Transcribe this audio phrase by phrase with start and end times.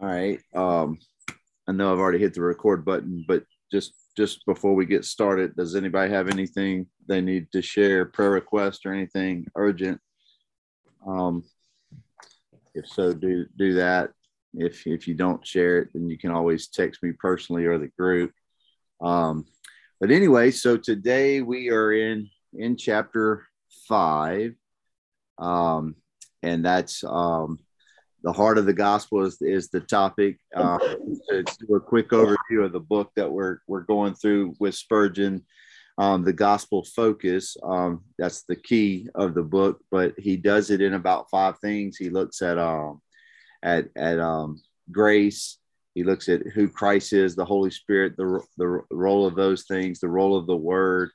[0.00, 0.40] All right.
[0.54, 0.98] Um,
[1.68, 5.54] I know I've already hit the record button, but just just before we get started,
[5.54, 10.00] does anybody have anything they need to share, prayer request or anything urgent?
[11.06, 11.44] Um,
[12.74, 14.10] if so, do do that.
[14.54, 17.88] If if you don't share it, then you can always text me personally or the
[17.98, 18.32] group.
[19.02, 19.44] Um,
[20.00, 23.46] but anyway, so today we are in in chapter
[23.86, 24.54] five,
[25.38, 25.94] um,
[26.42, 27.58] and that's um,
[28.22, 30.38] the heart of the gospel is, is the topic.
[30.54, 34.74] Uh, to do a quick overview of the book that we're we're going through with
[34.74, 35.44] Spurgeon,
[35.98, 37.56] um, the gospel focus.
[37.62, 41.96] Um, that's the key of the book, but he does it in about five things.
[41.96, 43.00] He looks at um,
[43.62, 45.58] at at um, grace.
[45.94, 50.00] He looks at who Christ is, the Holy Spirit, the the role of those things,
[50.00, 51.10] the role of the Word,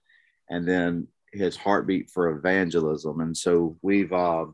[0.49, 3.19] and then his heartbeat for evangelism.
[3.19, 4.45] And so we've uh,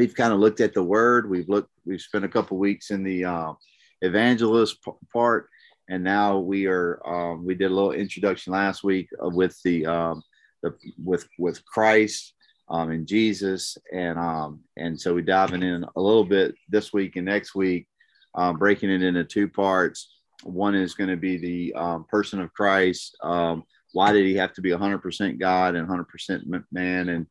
[0.00, 1.28] we've kind of looked at the word.
[1.28, 1.70] We've looked.
[1.84, 3.52] We've spent a couple weeks in the uh,
[4.00, 5.50] evangelist p- part,
[5.90, 7.06] and now we are.
[7.06, 10.22] Um, we did a little introduction last week with the, um,
[10.62, 12.32] the with with Christ
[12.70, 17.16] um, and Jesus, and um, and so we're diving in a little bit this week
[17.16, 17.86] and next week,
[18.34, 20.14] um, breaking it into two parts.
[20.44, 23.14] One is going to be the um, person of Christ.
[23.22, 27.10] Um, why did he have to be 100% God and 100% man?
[27.10, 27.26] And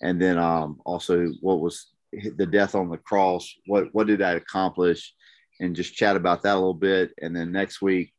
[0.00, 4.36] and then um, also what was the death on the cross what what did that
[4.36, 5.14] accomplish?
[5.60, 7.12] And just chat about that a little bit.
[7.20, 8.12] And then next week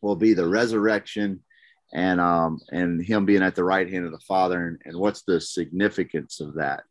[0.00, 1.40] will be the resurrection
[1.92, 4.66] and um and him being at the right hand of the father.
[4.66, 6.84] And, and what's the significance of that?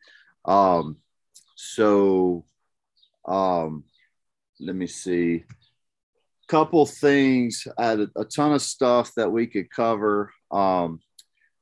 [0.46, 0.98] Um
[1.56, 2.46] so
[3.28, 3.84] um
[4.60, 5.44] let me see.
[6.48, 7.68] Couple things.
[7.78, 10.32] I had a, a ton of stuff that we could cover.
[10.52, 11.00] Um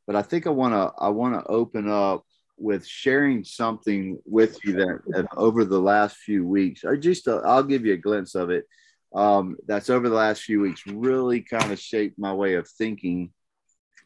[0.10, 2.26] but i think i want to i want to open up
[2.60, 7.56] with sharing something with you that, that over the last few weeks, or just i
[7.56, 8.66] will give you a glimpse of it.
[9.14, 13.32] Um, that's over the last few weeks really kind of shaped my way of thinking.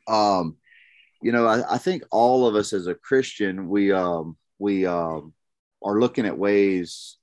[0.08, 0.56] Um,
[1.22, 5.34] you know, I, I, think all of us as a Christian, we um, we um,
[5.84, 7.18] are looking at ways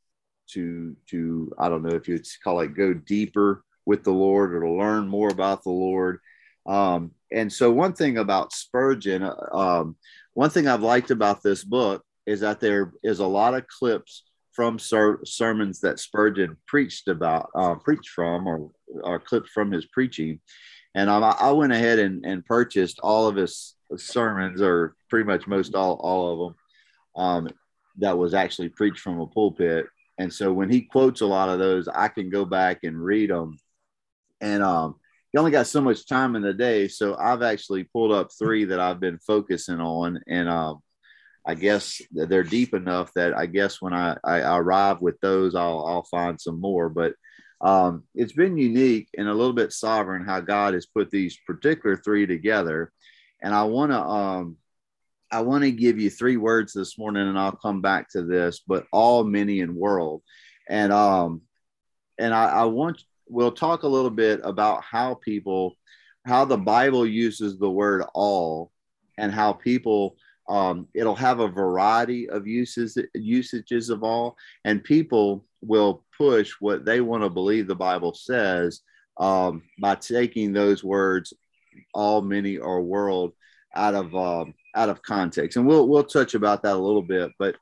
[0.52, 4.60] to to I don't know if you'd call it go deeper with the Lord or
[4.60, 6.20] to learn more about the Lord.
[6.66, 9.96] Um, and so one thing about Spurgeon, uh, um,
[10.34, 14.24] one thing I've liked about this book is that there is a lot of clips
[14.52, 18.70] from ser- sermons that Spurgeon preached about, uh, preached from, or,
[19.02, 20.40] or clips from his preaching.
[20.94, 25.46] And I, I went ahead and, and, purchased all of his sermons, or pretty much
[25.46, 27.48] most all, all of them, um,
[27.98, 29.86] that was actually preached from a pulpit.
[30.18, 33.30] And so when he quotes a lot of those, I can go back and read
[33.30, 33.58] them.
[34.40, 34.96] And um,
[35.32, 36.88] you only got so much time in the day.
[36.88, 40.20] So I've actually pulled up three that I've been focusing on.
[40.26, 40.80] And um,
[41.46, 45.84] I guess they're deep enough that I guess when I, I arrive with those, I'll,
[45.86, 46.88] I'll find some more.
[46.88, 47.14] But
[47.60, 51.96] um, it's been unique and a little bit sovereign how God has put these particular
[51.96, 52.92] three together.
[53.42, 54.56] And I want to, um,
[55.30, 58.60] I want to give you three words this morning, and I'll come back to this.
[58.66, 60.22] But all, many, and world,
[60.68, 61.42] and um,
[62.18, 65.76] and I, I want we'll talk a little bit about how people,
[66.26, 68.72] how the Bible uses the word all,
[69.18, 70.16] and how people
[70.50, 76.84] um, it'll have a variety of uses usages of all, and people will push what
[76.84, 78.80] they want to believe the Bible says
[79.18, 81.32] um, by taking those words,
[81.94, 83.32] all, many, or world,
[83.76, 87.30] out of um, out of context, and we'll we'll touch about that a little bit,
[87.38, 87.56] but.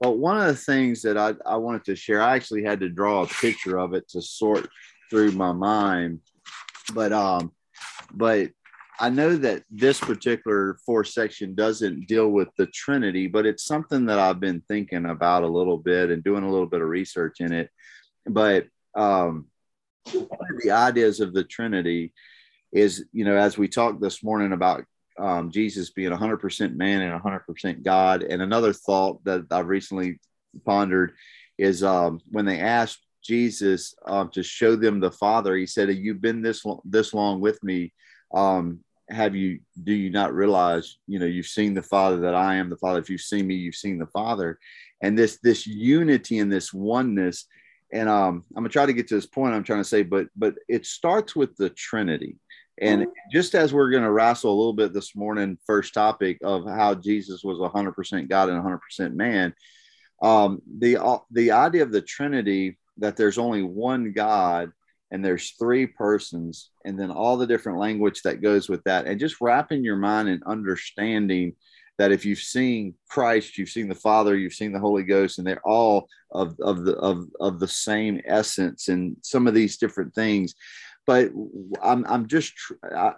[0.00, 2.90] But one of the things that I, I wanted to share, I actually had to
[2.90, 4.68] draw a picture of it to sort
[5.10, 6.20] through my mind.
[6.92, 7.52] But um,
[8.12, 8.50] but
[9.00, 14.06] I know that this particular fourth section doesn't deal with the Trinity, but it's something
[14.06, 17.40] that I've been thinking about a little bit and doing a little bit of research
[17.40, 17.70] in it.
[18.24, 19.46] But um,
[20.62, 22.12] the ideas of the Trinity
[22.72, 24.84] is, you know, as we talked this morning about
[25.18, 30.20] um, Jesus being 100% man and 100% God, and another thought that I've recently
[30.64, 31.14] pondered
[31.58, 35.56] is um, when they asked Jesus um, to show them the Father.
[35.56, 37.92] He said, "You've been this lo- this long with me.
[38.32, 38.80] Um,
[39.10, 39.60] have you?
[39.82, 40.98] Do you not realize?
[41.06, 43.00] You know, you've seen the Father that I am the Father.
[43.00, 44.58] If you've seen me, you've seen the Father."
[45.02, 47.46] And this this unity and this oneness.
[47.92, 49.54] And um, I'm gonna try to get to this point.
[49.54, 52.36] I'm trying to say, but but it starts with the Trinity.
[52.80, 56.66] And just as we're going to wrestle a little bit this morning, first topic of
[56.66, 59.54] how Jesus was 100% God and 100% man,
[60.22, 64.70] um, the uh, the idea of the Trinity that there's only one God
[65.10, 69.20] and there's three persons, and then all the different language that goes with that, and
[69.20, 71.54] just wrapping your mind and understanding
[71.98, 75.46] that if you've seen Christ, you've seen the Father, you've seen the Holy Ghost, and
[75.46, 80.14] they're all of, of the of, of the same essence and some of these different
[80.14, 80.54] things.
[81.06, 81.30] But
[81.82, 83.12] I'm I'm just I,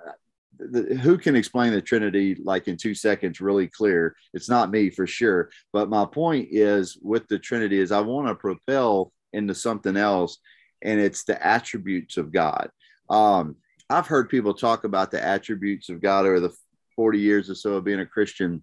[0.58, 4.14] the, who can explain the Trinity like in two seconds really clear?
[4.34, 5.50] It's not me for sure.
[5.72, 10.38] But my point is with the Trinity is I want to propel into something else,
[10.82, 12.70] and it's the attributes of God.
[13.08, 13.56] Um,
[13.88, 16.56] I've heard people talk about the attributes of God over the
[16.96, 18.62] 40 years or so of being a Christian,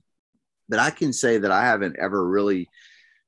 [0.68, 2.70] but I can say that I haven't ever really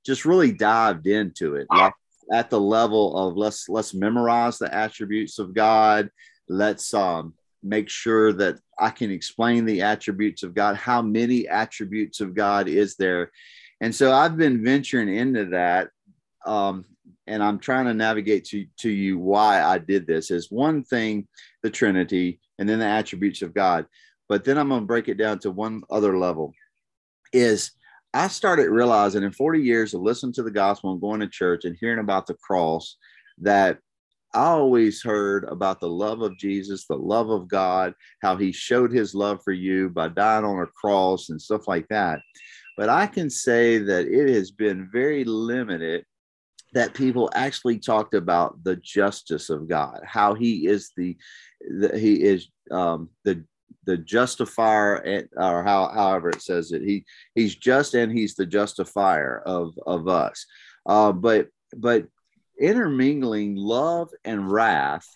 [0.05, 1.93] just really dived into it like
[2.31, 6.09] at the level of let's let's memorize the attributes of God.
[6.47, 7.33] Let's um
[7.63, 10.75] make sure that I can explain the attributes of God.
[10.75, 13.31] How many attributes of God is there?
[13.81, 15.89] And so I've been venturing into that.
[16.45, 16.85] Um,
[17.27, 21.27] and I'm trying to navigate to, to you why I did this is one thing,
[21.63, 23.85] the Trinity, and then the attributes of God.
[24.29, 26.53] But then I'm going to break it down to one other level
[27.33, 27.71] is
[28.13, 31.65] I started realizing in 40 years of listening to the gospel and going to church
[31.65, 32.97] and hearing about the cross
[33.39, 33.79] that
[34.33, 38.91] I always heard about the love of Jesus, the love of God, how he showed
[38.91, 42.19] his love for you by dying on a cross and stuff like that.
[42.77, 46.05] But I can say that it has been very limited
[46.75, 51.17] that people actually talked about the justice of God, how he is the,
[51.61, 53.43] the he is um, the
[53.85, 57.05] the justifier or how however it says it he
[57.35, 60.45] he's just and he's the justifier of of us
[60.87, 62.05] uh, but but
[62.59, 65.07] intermingling love and wrath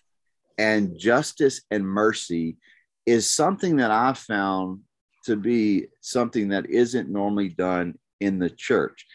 [0.60, 2.58] and justice and mercy
[3.06, 4.82] is something that I found
[5.26, 9.06] to be something that isn't normally done in the church.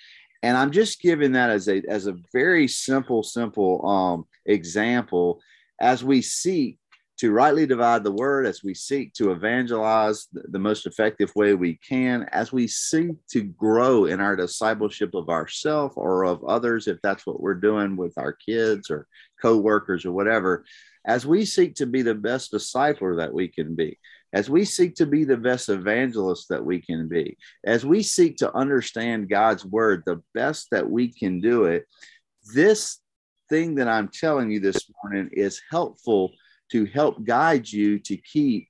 [0.45, 5.41] And I'm just giving that as a as a very simple, simple um, example.
[5.81, 6.79] As we seek
[7.17, 11.77] to rightly divide the word as we seek to evangelize the most effective way we
[11.77, 16.99] can, as we seek to grow in our discipleship of ourselves or of others, if
[17.03, 19.07] that's what we're doing with our kids or
[19.41, 20.67] co-workers or whatever,
[21.07, 23.99] as we seek to be the best discipler that we can be,
[24.35, 28.37] as we seek to be the best evangelist that we can be, as we seek
[28.39, 31.87] to understand God's word the best that we can do it,
[32.53, 32.99] this
[33.49, 36.33] thing that I'm telling you this morning is helpful
[36.73, 38.69] to help guide you to keep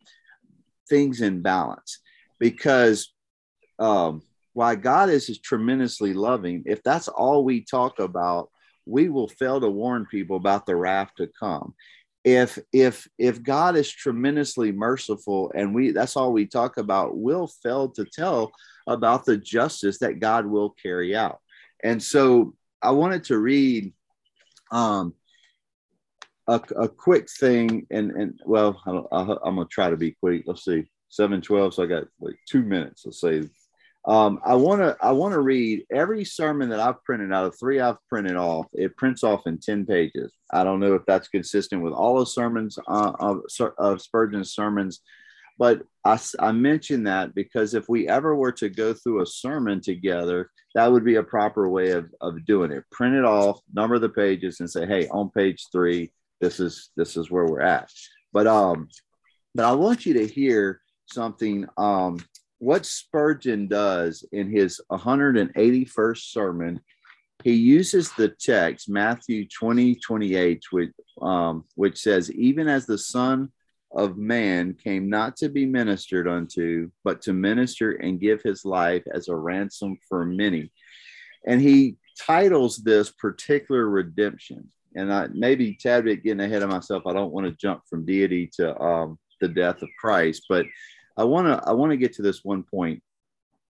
[0.90, 1.98] things in balance.
[2.38, 3.14] Because
[3.78, 4.20] um,
[4.52, 8.50] while God is tremendously loving, if that's all we talk about,
[8.84, 11.74] we will fail to warn people about the wrath to come.
[12.24, 17.46] If if if God is tremendously merciful and we that's all we talk about, we'll
[17.46, 18.52] fail to tell
[18.86, 21.40] about the justice that God will carry out.
[21.82, 23.92] And so I wanted to read
[24.70, 25.14] um,
[26.48, 30.44] a, a quick thing, and and well, I, am gonna try to be quick.
[30.46, 31.74] Let's see, seven twelve.
[31.74, 33.02] So I got like two minutes.
[33.04, 33.48] Let's say.
[34.06, 37.58] Um, I want to I want to read every sermon that I've printed out of
[37.58, 38.66] three I've printed off.
[38.74, 40.32] It prints off in ten pages.
[40.52, 43.40] I don't know if that's consistent with all the sermons uh, of,
[43.78, 45.00] of Spurgeon's sermons,
[45.58, 49.80] but I, I mention that because if we ever were to go through a sermon
[49.80, 52.84] together, that would be a proper way of, of doing it.
[52.90, 56.12] Print it off, number the pages, and say, hey, on page three,
[56.42, 57.88] this is this is where we're at.
[58.34, 58.88] But um,
[59.54, 61.66] but I want you to hear something.
[61.78, 62.18] Um,
[62.64, 66.80] what Spurgeon does in his 181st sermon,
[67.42, 70.90] he uses the text Matthew 20, 28, which,
[71.20, 73.50] um, which says, Even as the Son
[73.92, 79.04] of Man came not to be ministered unto, but to minister and give his life
[79.12, 80.72] as a ransom for many.
[81.46, 87.06] And he titles this particular redemption and I maybe tad bit getting ahead of myself.
[87.06, 90.66] I don't want to jump from deity to um, the death of Christ, but
[91.16, 93.02] I want to I want to get to this one point.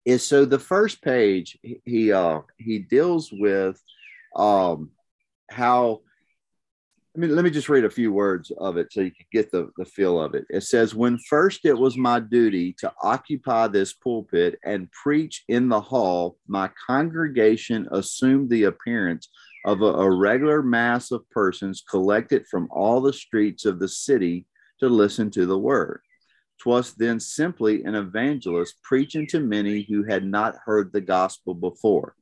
[0.05, 3.81] Is so the first page he uh, he deals with
[4.35, 4.91] um,
[5.49, 6.01] how.
[7.15, 9.51] I mean, let me just read a few words of it so you can get
[9.51, 10.45] the, the feel of it.
[10.47, 15.69] It says, When first it was my duty to occupy this pulpit and preach in
[15.69, 19.27] the hall, my congregation assumed the appearance
[19.65, 24.45] of a, a regular mass of persons collected from all the streets of the city
[24.79, 26.01] to listen to the word.
[26.59, 32.15] Twas then simply an evangelist preaching to many who had not heard the gospel before.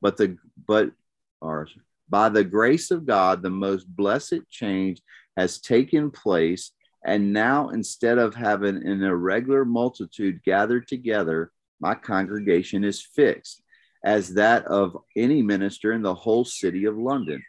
[0.00, 0.92] But the but
[1.40, 1.68] or
[2.08, 5.02] by the grace of God, the most blessed change
[5.36, 6.72] has taken place.
[7.04, 11.50] And now, instead of having an irregular multitude gathered together,
[11.80, 13.62] my congregation is fixed
[14.04, 17.42] as that of any minister in the whole city of London.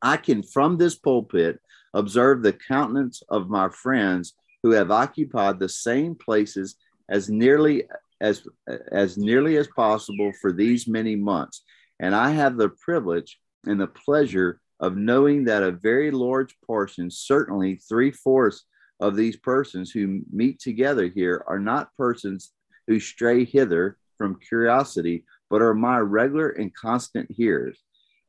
[0.00, 1.60] I can, from this pulpit,
[1.94, 6.76] observe the countenance of my friends who have occupied the same places
[7.08, 7.84] as nearly
[8.20, 8.46] as
[8.90, 11.62] as nearly as possible for these many months,
[11.98, 17.10] and I have the privilege and the pleasure of knowing that a very large portion,
[17.10, 18.64] certainly three fourths
[19.00, 22.52] of these persons who meet together here, are not persons
[22.86, 27.78] who stray hither from curiosity, but are my regular and constant hearers.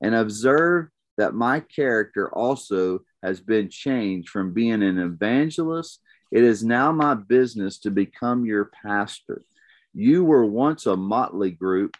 [0.01, 5.99] And observe that my character also has been changed from being an evangelist.
[6.33, 9.43] It is now my business to become your pastor.
[9.93, 11.95] You were once a motley group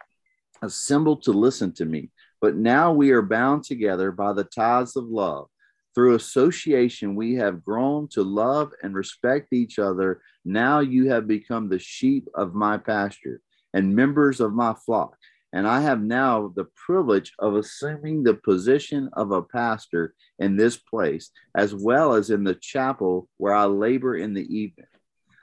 [0.63, 2.10] assembled to listen to me.
[2.42, 5.50] But now we are bound together by the ties of love.
[5.94, 10.24] Through association, we have grown to love and respect each other.
[10.44, 13.40] Now you have become the sheep of my pasture
[13.72, 15.16] and members of my flock.
[15.53, 20.77] And I have now the privilege of assuming the position of a pastor in this
[20.77, 24.88] place, as well as in the chapel where I labor in the evening.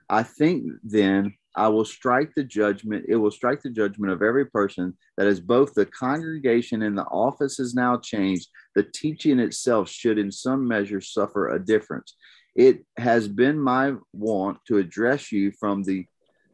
[0.08, 3.06] I think then I will strike the judgment.
[3.08, 7.04] It will strike the judgment of every person that is both the congregation and the
[7.04, 8.48] office is now changed.
[8.74, 12.16] The teaching itself should, in some measure, suffer a difference.
[12.56, 16.06] It has been my want to address you from the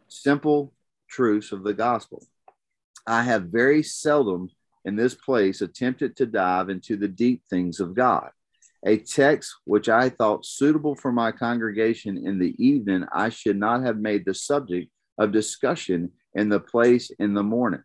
[0.09, 0.75] simple
[1.09, 2.23] truths of the gospel.
[3.07, 4.51] I have very seldom
[4.85, 8.31] in this place attempted to dive into the deep things of God.
[8.85, 13.83] A text which I thought suitable for my congregation in the evening, I should not
[13.83, 17.83] have made the subject of discussion in the place in the morning.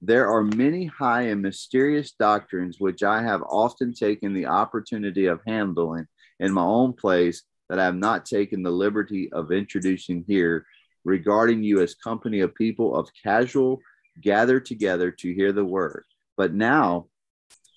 [0.00, 5.40] There are many high and mysterious doctrines which I have often taken the opportunity of
[5.46, 6.06] handling
[6.40, 10.66] in my own place that I have not taken the liberty of introducing here
[11.04, 13.80] regarding you as company of people of casual
[14.20, 16.04] gathered together to hear the word.
[16.36, 17.06] But now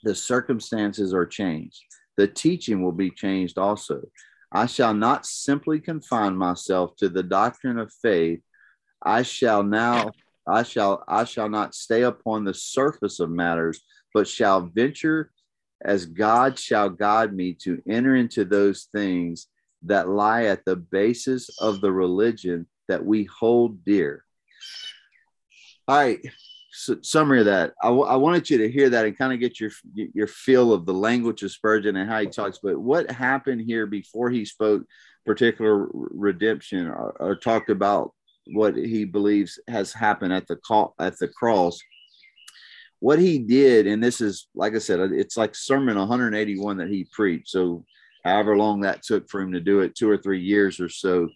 [0.03, 1.83] the circumstances are changed
[2.17, 4.01] the teaching will be changed also.
[4.51, 8.41] I shall not simply confine myself to the doctrine of faith.
[9.03, 10.11] I shall now
[10.47, 13.81] I shall I shall not stay upon the surface of matters,
[14.13, 15.31] but shall venture
[15.83, 19.47] as God shall guide me to enter into those things
[19.83, 24.23] that lie at the basis of the religion that we hold dear.
[25.87, 26.19] All right,
[26.71, 27.73] summary of that.
[27.81, 30.73] I, w- I wanted you to hear that and kind of get your your feel
[30.73, 32.59] of the language of Spurgeon and how he talks.
[32.61, 34.83] But what happened here before he spoke
[35.27, 38.13] particular redemption or, or talked about
[38.47, 41.79] what he believes has happened at the call at the cross?
[42.99, 47.07] What he did, and this is like I said, it's like sermon 181 that he
[47.11, 47.49] preached.
[47.49, 47.85] So
[48.23, 51.29] however long that took for him to do it, two or three years or so.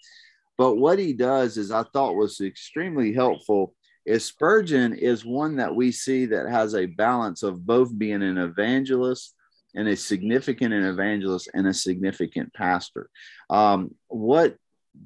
[0.58, 3.76] But what he does is I thought was extremely helpful
[4.10, 8.40] is Spurgeon is one that we see that has a balance of both being an
[8.40, 9.36] evangelist
[9.76, 13.08] and a significant an evangelist and a significant pastor.
[13.52, 14.56] Um, what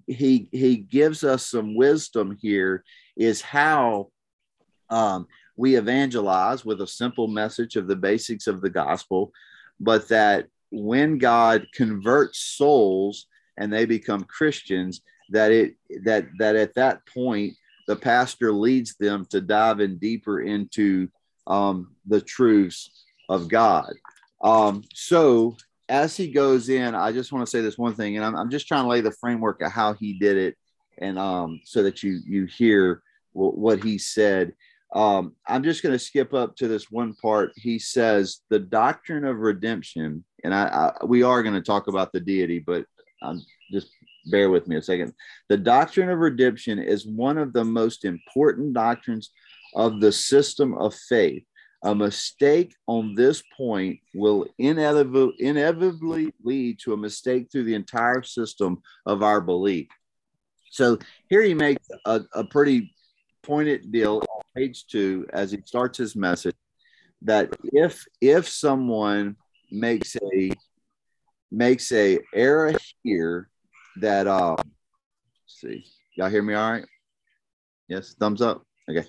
[0.07, 2.85] he he gives us some wisdom here
[3.17, 4.07] is how
[4.89, 9.33] um, we evangelize with a simple message of the basics of the gospel,
[9.81, 16.75] but that when God converts souls and they become Christians, that it that that at
[16.75, 17.55] that point
[17.87, 21.09] the pastor leads them to dive in deeper into
[21.47, 23.93] um, the truths of God.
[24.41, 25.57] Um, so
[25.89, 28.49] as he goes in, I just want to say this one thing, and I'm, I'm,
[28.49, 30.57] just trying to lay the framework of how he did it,
[30.97, 33.01] and um, so that you you hear
[33.33, 34.53] w- what he said.
[34.95, 37.51] Um, I'm just going to skip up to this one part.
[37.55, 42.11] He says the doctrine of redemption, and I, I we are going to talk about
[42.11, 42.85] the deity, but
[43.21, 43.89] I'm just
[44.25, 45.13] bear with me a second.
[45.49, 49.31] The doctrine of redemption is one of the most important doctrines
[49.75, 51.43] of the system of faith.
[51.83, 58.81] A mistake on this point will inevitably, lead to a mistake through the entire system
[59.05, 59.87] of our belief.
[60.71, 60.97] So
[61.29, 62.93] here he makes a, a pretty
[63.43, 66.55] pointed deal on page two as he starts his message
[67.23, 69.35] that if if someone
[69.71, 70.51] makes a
[71.51, 73.49] makes a error here
[74.01, 74.57] that um
[75.47, 75.85] see.
[76.15, 76.85] Y'all hear me all right?
[77.87, 78.63] Yes thumbs up?
[78.89, 79.05] Okay.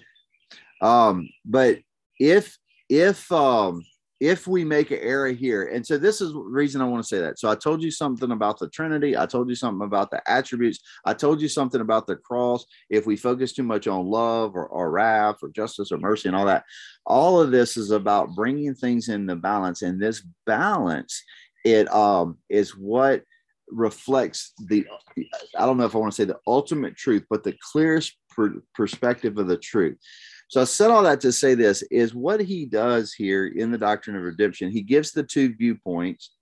[0.80, 1.78] Um but
[2.18, 2.56] if
[2.88, 3.84] if um
[4.20, 7.08] if we make an error here and so this is the reason i want to
[7.08, 7.38] say that.
[7.38, 9.16] So i told you something about the trinity.
[9.16, 10.80] I told you something about the attributes.
[11.04, 12.64] I told you something about the cross.
[12.90, 16.36] If we focus too much on love or, or wrath or justice or mercy and
[16.36, 16.64] all that
[17.06, 19.82] all of this is about bringing things into balance.
[19.82, 21.22] And this balance
[21.64, 23.22] it um is what
[23.70, 24.86] reflects the
[25.56, 28.62] i don't know if i want to say the ultimate truth but the clearest per-
[28.74, 29.96] perspective of the truth
[30.48, 33.78] so i said all that to say this is what he does here in the
[33.78, 36.32] doctrine of redemption he gives the two viewpoints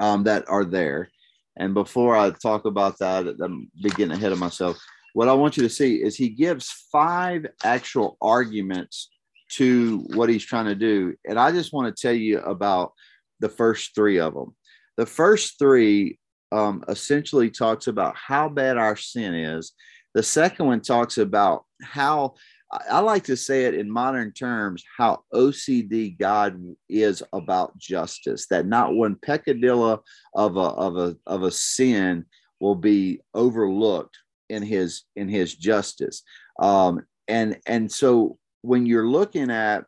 [0.00, 1.10] um, that are there
[1.58, 4.78] and before i talk about that i'm getting ahead of myself
[5.16, 9.08] what I want you to see is he gives five actual arguments
[9.52, 11.14] to what he's trying to do.
[11.26, 12.92] And I just want to tell you about
[13.40, 14.54] the first three of them.
[14.98, 16.18] The first three
[16.52, 19.72] um, essentially talks about how bad our sin is.
[20.14, 22.34] The second one talks about how
[22.90, 28.66] I like to say it in modern terms how OCD God is about justice, that
[28.66, 30.02] not one peccadillo
[30.34, 32.24] of a, of a, of a sin
[32.60, 36.22] will be overlooked in his in his justice
[36.60, 39.84] um, and and so when you're looking at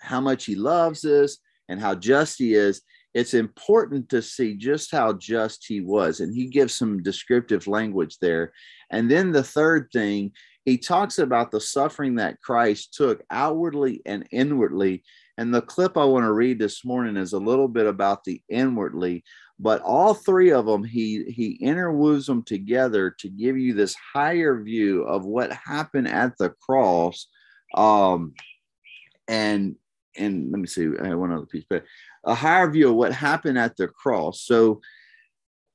[0.00, 2.82] how much he loves us and how just he is
[3.14, 8.18] it's important to see just how just he was and he gives some descriptive language
[8.20, 8.52] there.
[8.90, 10.32] And then the third thing
[10.64, 15.02] he talks about the suffering that christ took outwardly and inwardly.
[15.38, 18.42] And the clip i want to read this morning is a little bit about the
[18.48, 19.24] inwardly
[19.58, 24.62] but all three of them he he interweaves them together to give you this higher
[24.62, 27.26] view of what happened at the cross.
[27.74, 28.34] Um
[29.28, 29.76] and
[30.16, 31.84] and let me see i have one other piece but
[32.24, 34.42] a higher view of what happened at the cross.
[34.42, 34.80] So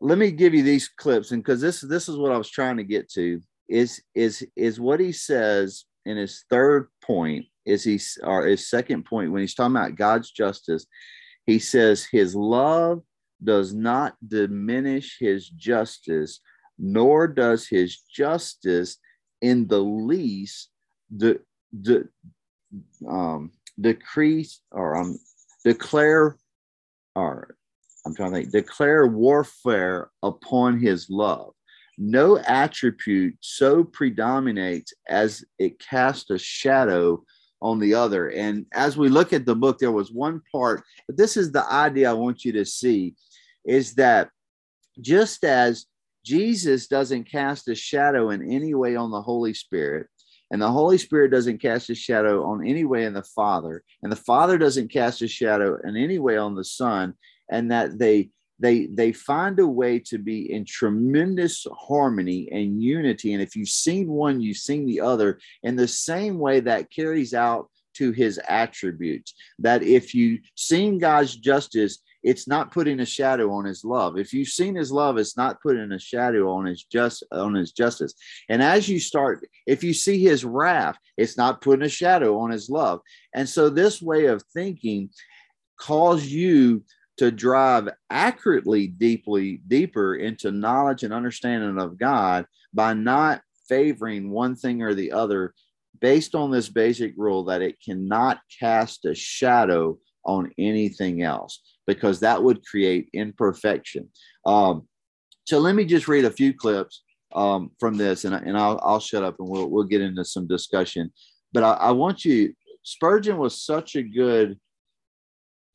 [0.02, 2.76] let me give you these clips and because this this is what i was trying
[2.76, 7.98] to get to is is is what he says in his third point is he
[8.22, 10.86] or his second point when he's talking about god's justice
[11.46, 13.02] he says his love
[13.44, 16.40] does not diminish his justice,
[16.78, 18.98] nor does his justice
[19.42, 20.70] in the least
[21.16, 21.40] the
[21.72, 22.08] the
[23.08, 25.20] um, decrease or um,
[25.66, 26.38] declare
[27.16, 27.56] or
[28.06, 31.54] I'm trying to think, declare warfare upon his love.
[31.98, 37.24] No attribute so predominates as it casts a shadow
[37.62, 38.30] on the other.
[38.30, 41.66] And as we look at the book, there was one part, but this is the
[41.72, 43.16] idea I want you to see
[43.66, 44.30] is that
[45.02, 45.86] just as
[46.24, 50.08] Jesus doesn't cast a shadow in any way on the Holy Spirit,
[50.52, 54.12] and the Holy Spirit doesn't cast a shadow on any way in the Father, and
[54.12, 57.14] the Father doesn't cast a shadow in any way on the Son,
[57.52, 63.34] and that they they they find a way to be in tremendous harmony and unity.
[63.34, 65.40] And if you've seen one, you've seen the other.
[65.64, 69.34] In the same way that carries out to his attributes.
[69.60, 74.18] That if you've seen God's justice, it's not putting a shadow on his love.
[74.18, 77.72] If you've seen his love, it's not putting a shadow on his just on his
[77.72, 78.16] justice.
[78.50, 82.50] And as you start, if you see his wrath, it's not putting a shadow on
[82.50, 83.02] his love.
[83.36, 85.12] And so this way of thinking
[85.80, 86.84] calls you
[87.18, 94.56] to drive accurately deeply deeper into knowledge and understanding of God by not favoring one
[94.56, 95.54] thing or the other
[96.02, 102.20] based on this basic rule that it cannot cast a shadow on anything else because
[102.20, 104.10] that would create imperfection.
[104.46, 104.88] Um,
[105.46, 109.00] so let me just read a few clips um, from this, and, and I'll, I'll
[109.00, 111.12] shut up and we'll, we'll get into some discussion.
[111.54, 114.60] But I, I want you, Spurgeon was such a good,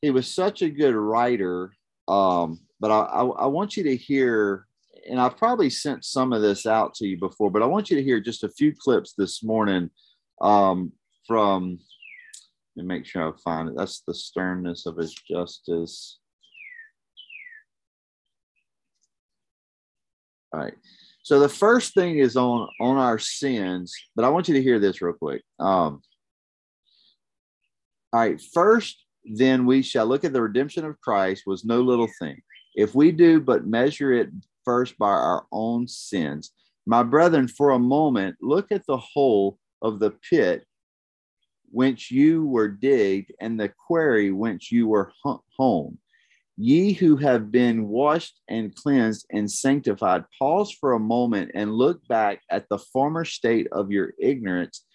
[0.01, 1.73] he was such a good writer.
[2.07, 4.65] Um, but I, I, I want you to hear,
[5.09, 7.95] and I've probably sent some of this out to you before, but I want you
[7.95, 9.89] to hear just a few clips this morning
[10.41, 10.91] um,
[11.27, 11.79] from
[12.77, 13.75] and make sure I find it.
[13.77, 16.19] That's the sternness of his justice.
[20.53, 20.73] All right.
[21.23, 24.79] So the first thing is on on our sins, but I want you to hear
[24.79, 25.43] this real quick.
[25.59, 26.01] Um,
[28.11, 28.41] all right.
[28.53, 32.41] First, then we shall look at the redemption of Christ was no little thing.
[32.75, 34.29] If we do but measure it
[34.65, 36.51] first by our own sins,
[36.85, 40.65] my brethren, for a moment, look at the hole of the pit
[41.71, 45.11] whence you were digged, and the quarry whence you were
[45.57, 45.97] home.
[46.57, 52.05] Ye who have been washed and cleansed and sanctified, pause for a moment and look
[52.07, 54.85] back at the former state of your ignorance,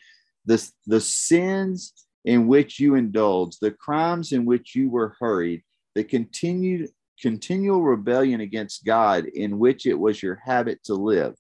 [0.45, 1.93] the, the sins
[2.25, 5.62] in which you indulged, the crimes in which you were hurried,
[5.95, 11.35] the continued continual rebellion against God in which it was your habit to live.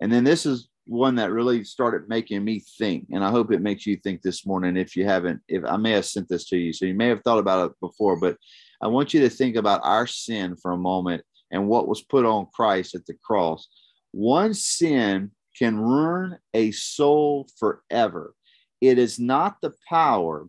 [0.00, 3.62] And then this is one that really started making me think and i hope it
[3.62, 6.56] makes you think this morning if you haven't if i may have sent this to
[6.56, 8.36] you so you may have thought about it before but
[8.82, 12.24] i want you to think about our sin for a moment and what was put
[12.24, 13.68] on christ at the cross.
[14.10, 18.34] One sin can ruin a soul forever.
[18.80, 20.48] It is not the power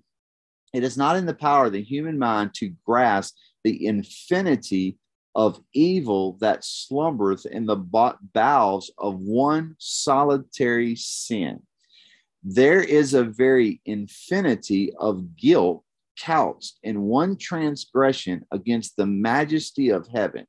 [0.75, 4.97] it is not in the power of the human mind to grasp the infinity
[5.35, 7.75] of evil that slumbereth in the
[8.33, 11.61] bowels of one solitary sin.
[12.43, 15.83] There is a very infinity of guilt
[16.17, 20.47] couched in one transgression against the majesty of heaven.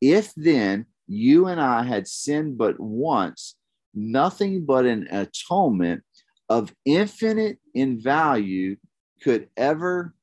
[0.00, 3.54] If then you and I had sinned but once,
[3.94, 6.02] nothing but an atonement
[6.48, 8.76] of infinite in value
[9.22, 10.14] could ever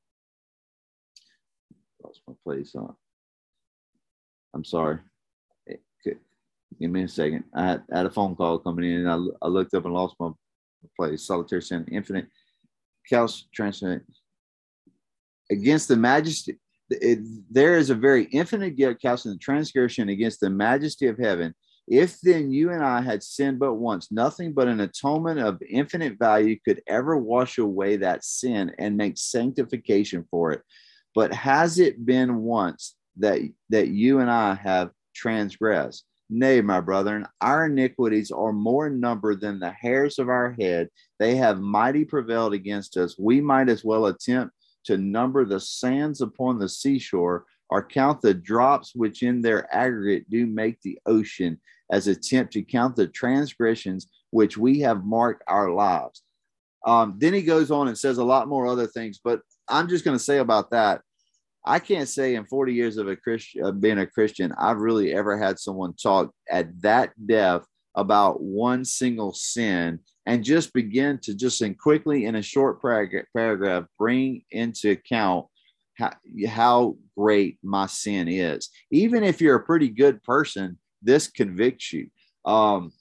[2.03, 2.95] lost my place on.
[4.53, 4.99] I'm sorry.
[6.79, 7.43] Give me a second.
[7.53, 10.15] I had, had, a phone call coming in, and I, I looked up and lost
[10.19, 10.31] my
[10.97, 11.25] place.
[11.25, 12.27] Solitary sin, infinite,
[13.07, 14.03] chaos, transcendent.
[15.51, 16.57] Against the majesty,
[16.89, 21.53] it, there is a very infinite guilt, in the transgression against the majesty of heaven.
[21.87, 26.17] If then you and I had sinned but once, nothing but an atonement of infinite
[26.17, 30.61] value could ever wash away that sin and make sanctification for it.
[31.13, 36.05] But has it been once that that you and I have transgressed?
[36.29, 40.89] Nay, my brethren, our iniquities are more in number than the hairs of our head.
[41.19, 43.19] They have mighty prevailed against us.
[43.19, 48.33] We might as well attempt to number the sands upon the seashore or count the
[48.33, 51.59] drops which in their aggregate do make the ocean,
[51.91, 56.23] as attempt to count the transgressions which we have marked our lives.
[56.85, 60.03] Um, then he goes on and says a lot more other things, but I'm just
[60.03, 61.01] going to say about that
[61.65, 65.13] I can't say in 40 years of a Christian, uh, being a Christian, I've really
[65.13, 71.33] ever had someone talk at that depth about one single sin and just begin to
[71.33, 75.45] just and quickly in a short paragraph bring into account
[75.95, 76.11] how,
[76.47, 78.69] how great my sin is.
[78.91, 82.09] Even if you're a pretty good person, this convicts you.
[82.45, 82.91] Um,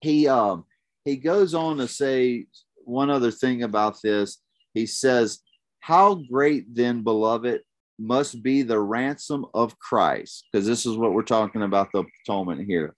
[0.00, 0.64] he um,
[1.04, 2.46] he goes on to say
[2.84, 4.38] one other thing about this.
[4.74, 5.40] He says,
[5.80, 7.62] "How great then, beloved,
[7.98, 12.66] must be the ransom of Christ, because this is what we're talking about the atonement
[12.66, 12.94] here.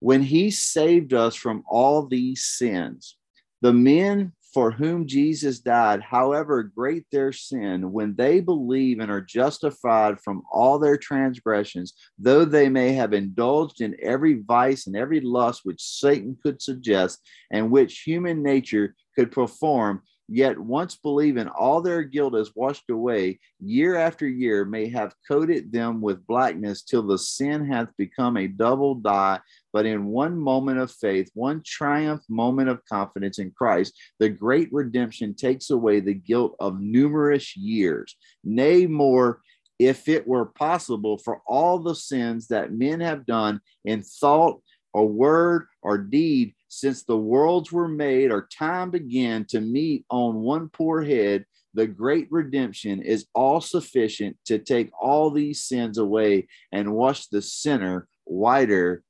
[0.00, 3.16] When he saved us from all these sins,
[3.62, 9.20] the men for whom Jesus died, however great their sin, when they believe and are
[9.20, 15.20] justified from all their transgressions, though they may have indulged in every vice and every
[15.20, 17.20] lust which Satan could suggest
[17.50, 23.38] and which human nature could perform, yet once believing all their guilt is washed away,
[23.60, 28.48] year after year may have coated them with blackness till the sin hath become a
[28.48, 29.40] double dye.
[29.72, 34.68] But in one moment of faith, one triumph moment of confidence in Christ, the great
[34.72, 38.16] redemption takes away the guilt of numerous years.
[38.42, 39.42] Nay, more,
[39.78, 44.60] if it were possible for all the sins that men have done in thought
[44.92, 50.36] or word or deed since the worlds were made or time began to meet on
[50.36, 56.48] one poor head, the great redemption is all sufficient to take all these sins away
[56.72, 59.02] and wash the sinner whiter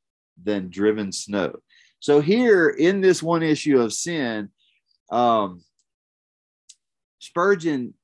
[0.42, 1.54] than driven snow.
[2.00, 4.50] So, here in this one issue of sin,
[5.10, 5.62] um,
[7.20, 7.94] Spurgeon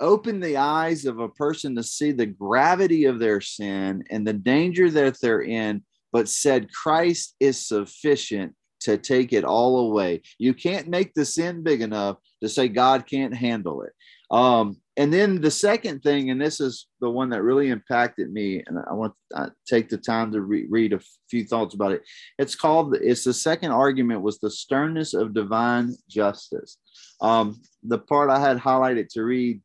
[0.00, 4.32] opened the eyes of a person to see the gravity of their sin and the
[4.32, 5.82] danger that they're in
[6.14, 10.22] but said Christ is sufficient to take it all away.
[10.38, 13.92] You can't make the sin big enough to say God can't handle it.
[14.30, 18.62] Um, and then the second thing, and this is the one that really impacted me,
[18.64, 22.02] and I want to take the time to re- read a few thoughts about it.
[22.38, 26.78] It's called, it's the second argument was the sternness of divine justice.
[27.20, 29.60] Um, the part I had highlighted to read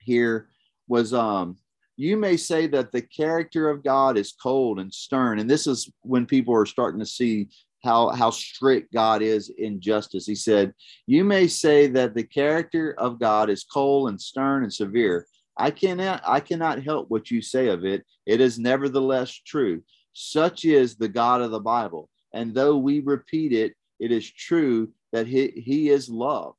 [0.00, 0.48] here
[0.86, 1.56] was um,
[2.02, 5.38] you may say that the character of God is cold and stern.
[5.38, 7.46] And this is when people are starting to see
[7.84, 10.26] how, how strict God is in justice.
[10.26, 10.74] He said,
[11.06, 15.28] You may say that the character of God is cold and stern and severe.
[15.56, 18.04] I cannot I cannot help what you say of it.
[18.26, 19.84] It is nevertheless true.
[20.12, 22.08] Such is the God of the Bible.
[22.34, 26.54] And though we repeat it, it is true that he, he is love.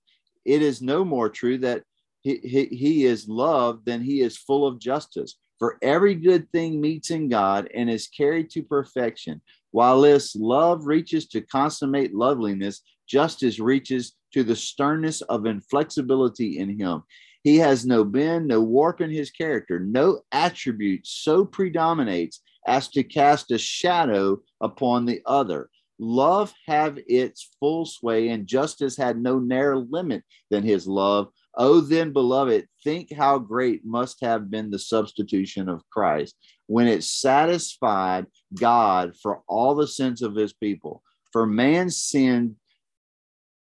[0.45, 1.83] It is no more true that
[2.23, 5.35] he, he, is love, then he is full of justice.
[5.59, 9.41] For every good thing meets in God and is carried to perfection.
[9.71, 16.79] While this love reaches to consummate loveliness, justice reaches to the sternness of inflexibility in
[16.79, 17.03] him.
[17.43, 23.03] He has no bend, no warp in his character, no attribute so predominates as to
[23.03, 25.69] cast a shadow upon the other.
[25.99, 31.81] Love have its full sway, and justice had no narrower limit than his love, Oh,
[31.81, 36.35] then, beloved, think how great must have been the substitution of Christ
[36.65, 41.03] when it satisfied God for all the sins of his people.
[41.31, 42.55] For man's sin,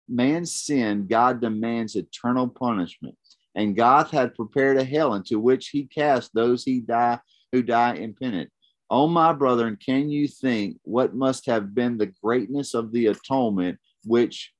[0.08, 3.16] man's sin, God demands eternal punishment.
[3.54, 7.18] And God had prepared a hell into which he cast those he die
[7.50, 8.50] who die impenitent.
[8.88, 13.78] Oh, my brethren, can you think what must have been the greatness of the atonement,
[14.04, 14.52] which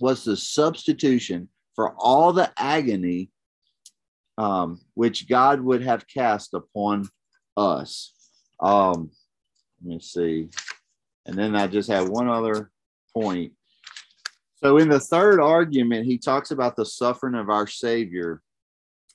[0.00, 3.30] was the substitution for all the agony
[4.38, 7.08] um, which God would have cast upon
[7.56, 8.12] us.
[8.60, 9.10] Um,
[9.82, 10.48] let me see.
[11.26, 12.70] And then I just have one other
[13.14, 13.52] point.
[14.56, 18.40] So in the third argument, he talks about the suffering of our Savior,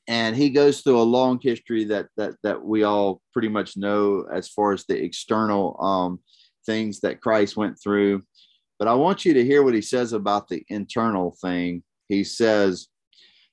[0.08, 4.26] and he goes through a long history that that that we all pretty much know
[4.32, 6.20] as far as the external um,
[6.66, 8.24] things that Christ went through.
[8.78, 11.84] But I want you to hear what he says about the internal thing.
[12.10, 12.88] He says,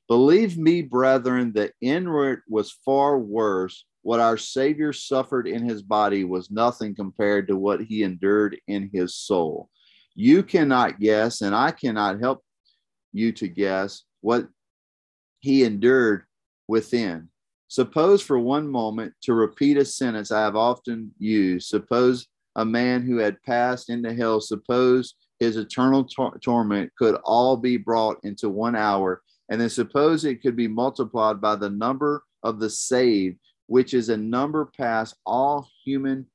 [0.08, 3.84] Believe me, brethren, the inward was far worse.
[4.02, 8.88] What our Savior suffered in his body was nothing compared to what he endured in
[8.92, 9.68] his soul.
[10.14, 12.42] You cannot guess, and I cannot help
[13.12, 14.48] you to guess what
[15.40, 16.24] he endured
[16.68, 17.28] within.
[17.68, 23.02] Suppose for one moment, to repeat a sentence I have often used, suppose a man
[23.02, 28.48] who had passed into hell, suppose his eternal tor- torment could all be brought into
[28.48, 33.38] one hour and then suppose it could be multiplied by the number of the saved,
[33.66, 36.26] which is a number past all human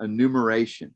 [0.00, 0.94] enumeration.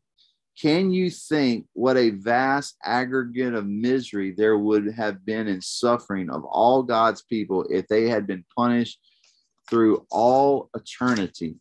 [0.61, 6.31] Can you think what a vast aggregate of misery there would have been in suffering
[6.31, 8.99] of all God's people if they had been punished
[9.71, 11.57] through all eternity?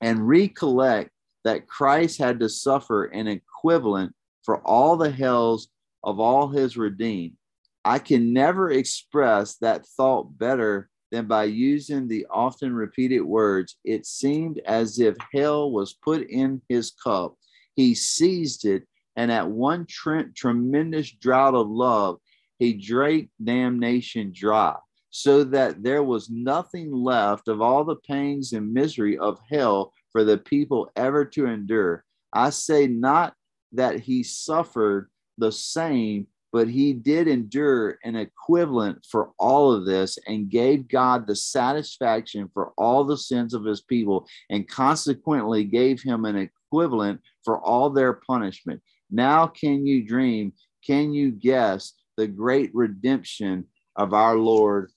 [0.00, 1.10] And recollect
[1.44, 5.68] that Christ had to suffer an equivalent for all the hells
[6.02, 7.36] of all his redeemed.
[7.84, 13.76] I can never express that thought better than by using the often repeated words.
[13.84, 17.36] It seemed as if hell was put in his cup.
[17.76, 18.84] He seized it,
[19.16, 22.18] and at one tre- tremendous draught of love,
[22.58, 24.76] he drank damnation dry,
[25.10, 30.24] so that there was nothing left of all the pangs and misery of hell for
[30.24, 32.04] the people ever to endure.
[32.32, 33.34] I say not
[33.74, 40.16] that he suffered the same but he did endure an equivalent for all of this
[40.28, 46.00] and gave God the satisfaction for all the sins of his people and consequently gave
[46.00, 48.80] him an equivalent for all their punishment.
[49.10, 50.52] Now, can you dream?
[50.86, 53.64] Can you guess the great redemption
[53.96, 54.92] of our Lord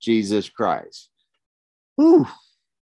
[0.00, 1.10] Jesus Christ?
[1.96, 2.26] Whew,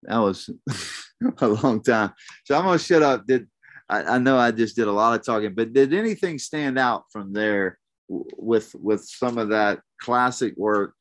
[0.03, 0.51] that was
[1.39, 2.13] a long time.
[2.43, 3.25] So I'm going to shut up.
[3.25, 3.47] Did
[3.89, 7.05] I, I know I just did a lot of talking, but did anything stand out
[7.13, 7.79] from there?
[8.09, 10.95] with with some of that classic work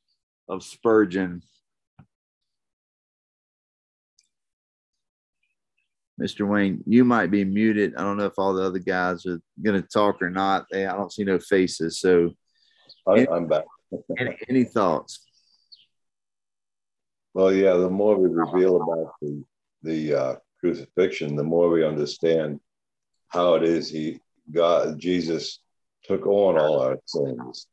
[0.49, 1.41] of Spurgeon.
[6.21, 6.47] Mr.
[6.47, 7.93] Wayne, you might be muted.
[7.97, 10.65] I don't know if all the other guys are going to talk or not.
[10.71, 11.99] They, I don't see no faces.
[11.99, 12.31] So
[13.05, 13.65] I, am back.
[14.17, 15.25] any, any thoughts?
[17.33, 19.43] Well, yeah, the more we reveal about the,
[19.83, 22.61] the uh, crucifixion, the more we understand
[23.29, 24.19] how it is he,
[24.51, 25.59] God, Jesus
[26.03, 27.67] took on all our sins.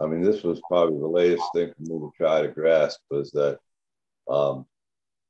[0.00, 3.30] I mean, this was probably the latest thing for me to try to grasp was
[3.32, 3.58] that
[4.28, 4.66] um,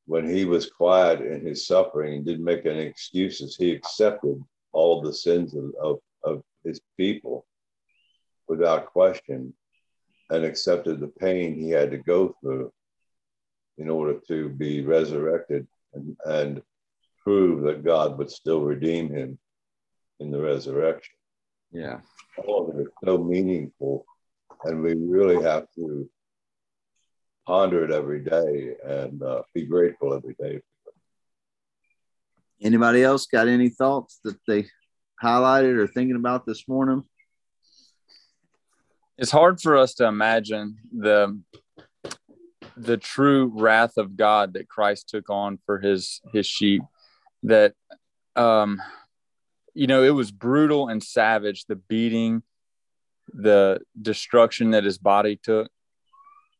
[0.07, 4.43] when he was quiet in his suffering and didn't make any excuses, he accepted
[4.73, 7.47] all the sins of, of, of his people
[8.49, 9.53] without question
[10.31, 12.73] and accepted the pain he had to go through
[13.79, 16.63] in order to be resurrected and, and
[17.23, 19.39] prove that God would still redeem him
[20.21, 21.15] in the resurrection.
[21.73, 22.01] Yeah.
[22.47, 24.05] All of it is so meaningful.
[24.65, 26.09] And we really have to
[27.47, 30.61] ponder it every day and uh, be grateful every day.
[32.61, 34.67] Anybody else got any thoughts that they
[35.23, 37.05] highlighted or thinking about this morning?
[39.17, 41.41] It's hard for us to imagine the
[42.77, 46.83] the true wrath of God that Christ took on for his his sheep.
[47.45, 47.75] That
[48.37, 48.81] um,
[49.79, 52.43] you know, it was brutal and savage, the beating,
[53.33, 55.71] the destruction that his body took.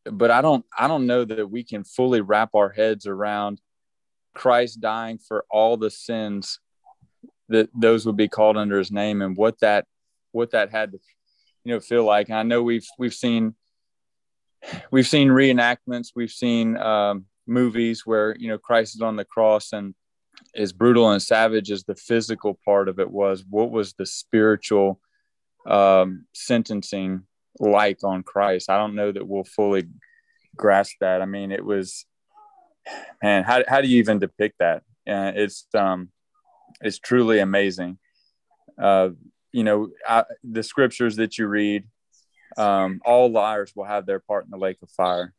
[0.05, 3.59] But I don't I don't know that we can fully wrap our heads around
[4.33, 6.61] Christ dying for all the sins
[7.49, 9.85] that those would be called under his name and what that
[10.31, 10.99] what that had to
[11.65, 12.29] you know feel like.
[12.29, 13.53] And I know we've we've seen
[14.91, 19.73] we've seen reenactments, we've seen um, movies where you know Christ is on the cross
[19.73, 19.93] and
[20.55, 24.99] as brutal and savage as the physical part of it was, what was the spiritual
[25.67, 27.23] um, sentencing
[27.59, 28.69] like on Christ?
[28.69, 29.87] I don't know that we'll fully
[30.55, 31.21] grasp that.
[31.21, 32.05] I mean, it was,
[33.21, 34.83] man, how, how do you even depict that?
[35.07, 36.09] Uh, it's, um,
[36.81, 37.97] it's truly amazing.
[38.81, 39.09] Uh,
[39.51, 41.83] you know, I, the scriptures that you read,
[42.57, 45.33] um, all liars will have their part in the lake of fire.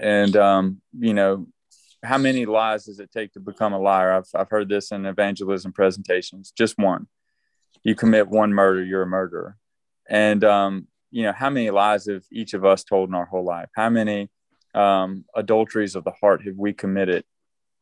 [0.00, 1.46] And, um, you know,
[2.02, 4.12] how many lies does it take to become a liar?
[4.12, 7.06] I've, I've heard this in evangelism presentations, just one.
[7.82, 9.56] You commit one murder, you're a murderer.
[10.08, 13.44] And, um, you know, how many lies have each of us told in our whole
[13.44, 13.68] life?
[13.74, 14.28] How many
[14.74, 17.24] um, adulteries of the heart have we committed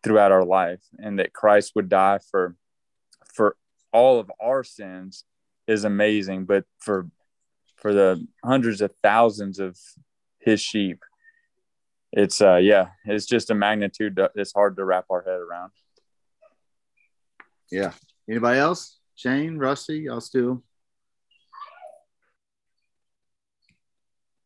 [0.03, 0.81] throughout our life?
[0.99, 2.55] And that Christ would die for,
[3.33, 3.57] for
[3.93, 5.25] all of our sins
[5.67, 7.09] is amazing, but for
[7.85, 9.79] for the hundreds of thousands of
[10.39, 11.01] his sheep,
[12.17, 15.73] it's uh yeah, it's just a magnitude that's hard to wrap our head around.
[17.71, 17.93] Yeah.
[18.29, 18.99] Anybody else?
[19.17, 20.63] Shane, Rusty, y'all still?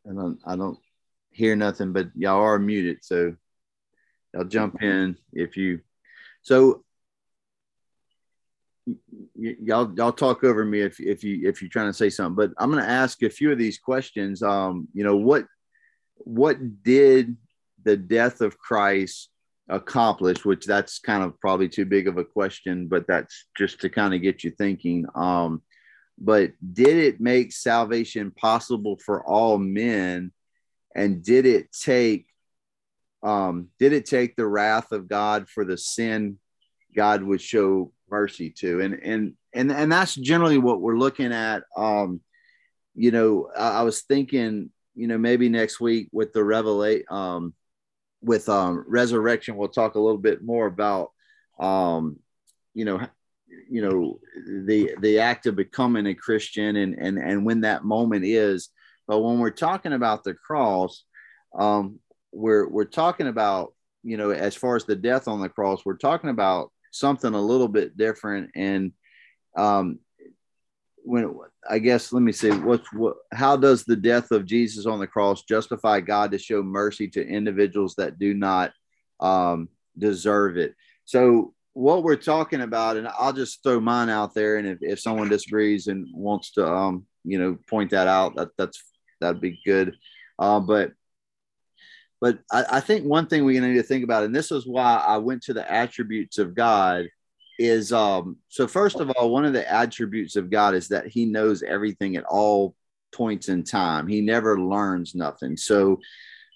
[0.08, 0.78] I don't I don't
[1.30, 3.36] hear nothing, but y'all are muted, so
[4.32, 5.80] y'all jump in if you
[6.42, 6.84] so
[8.86, 12.34] y- y'all y'all talk over me if if you if you're trying to say something
[12.34, 15.46] but i'm going to ask a few of these questions um you know what
[16.18, 17.36] what did
[17.84, 19.30] the death of christ
[19.68, 23.88] accomplished, which that's kind of probably too big of a question but that's just to
[23.88, 25.06] kind of get you thinking.
[25.14, 25.62] Um
[26.20, 30.32] but did it make salvation possible for all men?
[30.94, 32.26] And did it take
[33.22, 36.38] um did it take the wrath of god for the sin
[36.96, 38.80] god would show mercy to?
[38.80, 41.62] And and and and that's generally what we're looking at.
[41.76, 42.20] Um
[42.94, 47.54] you know i, I was thinking you know maybe next week with the revelation um
[48.20, 51.10] with um resurrection we'll talk a little bit more about
[51.60, 52.16] um
[52.74, 53.00] you know
[53.68, 58.24] you know the the act of becoming a christian and and and when that moment
[58.24, 58.70] is.
[59.06, 61.04] But when we're talking about the cross
[61.58, 61.98] um
[62.32, 65.96] we're we're talking about you know as far as the death on the cross we're
[65.96, 68.50] talking about something a little bit different.
[68.54, 68.92] And
[69.56, 69.98] um
[71.08, 71.34] when
[71.68, 75.06] i guess let me say what's what how does the death of jesus on the
[75.06, 78.72] cross justify god to show mercy to individuals that do not
[79.20, 80.74] um deserve it?
[81.04, 85.00] So what we're talking about and i'll just throw mine out there and if, if
[85.00, 88.82] someone disagrees and wants to um you know point that out that that's
[89.20, 89.96] that'd be good.
[90.38, 90.92] Uh, but
[92.20, 94.96] but I, I, think one thing we need to think about, and this is why
[94.96, 97.06] I went to the attributes of God,
[97.58, 101.26] is um, so first of all, one of the attributes of God is that He
[101.26, 102.74] knows everything at all
[103.12, 104.06] points in time.
[104.06, 105.56] He never learns nothing.
[105.56, 105.98] So,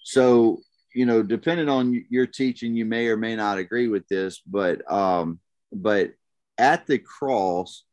[0.04, 0.60] so
[0.94, 4.90] you know, depending on your teaching, you may or may not agree with this, but
[4.90, 5.40] um,
[5.72, 6.12] but
[6.56, 7.84] at the cross,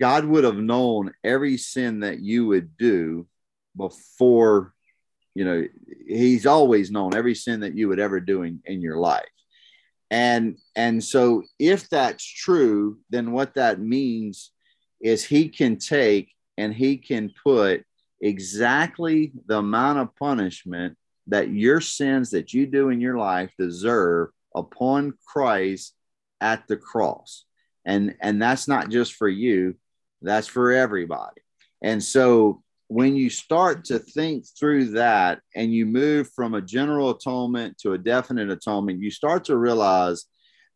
[0.00, 3.26] God would have known every sin that you would do
[3.76, 4.72] before
[5.34, 5.64] you know
[6.06, 9.24] he's always known every sin that you would ever do in, in your life
[10.10, 14.52] and and so if that's true then what that means
[15.00, 17.84] is he can take and he can put
[18.20, 24.28] exactly the amount of punishment that your sins that you do in your life deserve
[24.54, 25.94] upon Christ
[26.40, 27.44] at the cross.
[27.84, 29.76] And and that's not just for you,
[30.22, 31.40] that's for everybody.
[31.82, 37.10] And so when you start to think through that and you move from a general
[37.10, 40.26] atonement to a definite atonement, you start to realize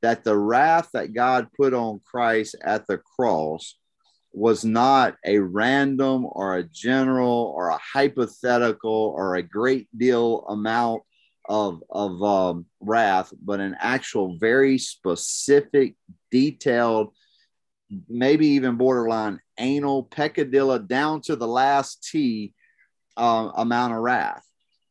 [0.03, 3.77] that the wrath that God put on Christ at the cross
[4.33, 11.03] was not a random or a general or a hypothetical or a great deal amount
[11.49, 15.97] of, of um, wrath, but an actual very specific,
[16.31, 17.13] detailed,
[18.09, 22.55] maybe even borderline anal peccadilla down to the last T
[23.17, 24.45] uh, amount of wrath.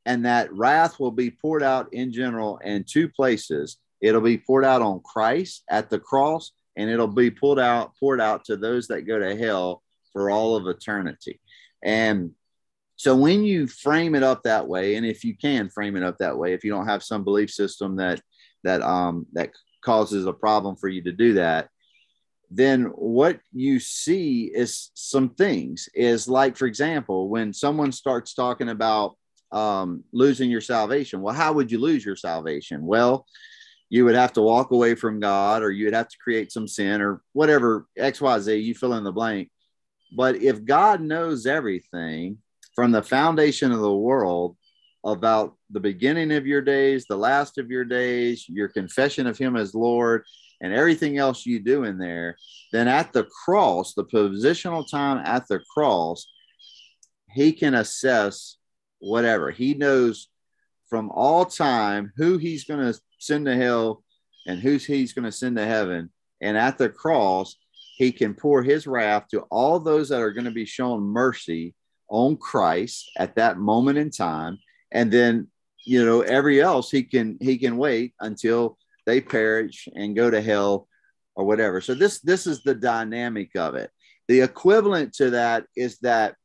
[0.05, 3.77] And that wrath will be poured out in general in two places.
[4.01, 8.21] It'll be poured out on Christ at the cross, and it'll be poured out poured
[8.21, 11.39] out to those that go to hell for all of eternity.
[11.83, 12.31] And
[12.95, 16.17] so when you frame it up that way, and if you can frame it up
[16.17, 18.21] that way, if you don't have some belief system that
[18.63, 19.51] that um that
[19.81, 21.69] causes a problem for you to do that,
[22.51, 28.69] then what you see is some things is like for example when someone starts talking
[28.69, 29.15] about
[29.51, 32.85] um, losing your salvation well how would you lose your salvation?
[32.85, 33.25] Well
[33.91, 37.01] you would have to walk away from god or you'd have to create some sin
[37.01, 39.49] or whatever xyz you fill in the blank.
[40.15, 42.39] But if god knows everything
[42.75, 44.55] from the foundation of the world
[45.03, 49.55] about the beginning of your days the last of your days your confession of him
[49.55, 50.23] as lord
[50.61, 52.37] and everything else you do in there,
[52.71, 56.27] then at the cross, the positional time at the cross,
[57.31, 58.57] he can assess
[58.99, 59.51] whatever.
[59.51, 60.27] He knows
[60.89, 64.03] from all time who he's going to send to hell
[64.47, 66.09] and who he's going to send to heaven.
[66.41, 67.55] And at the cross,
[67.97, 71.75] he can pour his wrath to all those that are going to be shown mercy
[72.09, 74.57] on Christ at that moment in time.
[74.91, 75.47] And then,
[75.85, 78.77] you know, every else he can he can wait until
[79.09, 80.87] they perish and go to hell
[81.35, 81.81] or whatever.
[81.81, 83.89] So this this is the dynamic of it.
[84.27, 86.35] The equivalent to that is that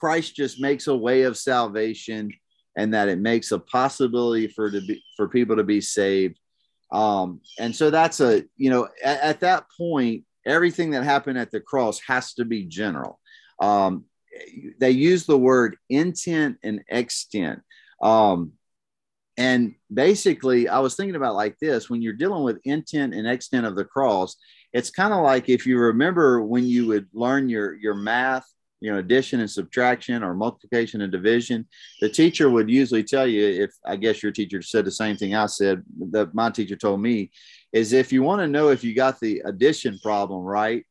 [0.00, 2.32] Christ just makes a way of salvation
[2.76, 6.38] and that it makes a possibility for to be for people to be saved.
[6.90, 11.52] Um, and so that's a you know at, at that point everything that happened at
[11.52, 13.20] the cross has to be general.
[13.60, 14.04] Um,
[14.80, 17.60] they use the word intent and extent.
[18.02, 18.54] Um,
[19.36, 23.66] and basically, I was thinking about like this when you're dealing with intent and extent
[23.66, 24.36] of the cross,
[24.72, 28.46] it's kind of like if you remember when you would learn your, your math,
[28.80, 31.66] you know, addition and subtraction or multiplication and division,
[32.00, 35.34] the teacher would usually tell you, if I guess your teacher said the same thing
[35.34, 37.32] I said, that my teacher told me,
[37.72, 40.84] is if you want to know if you got the addition problem right,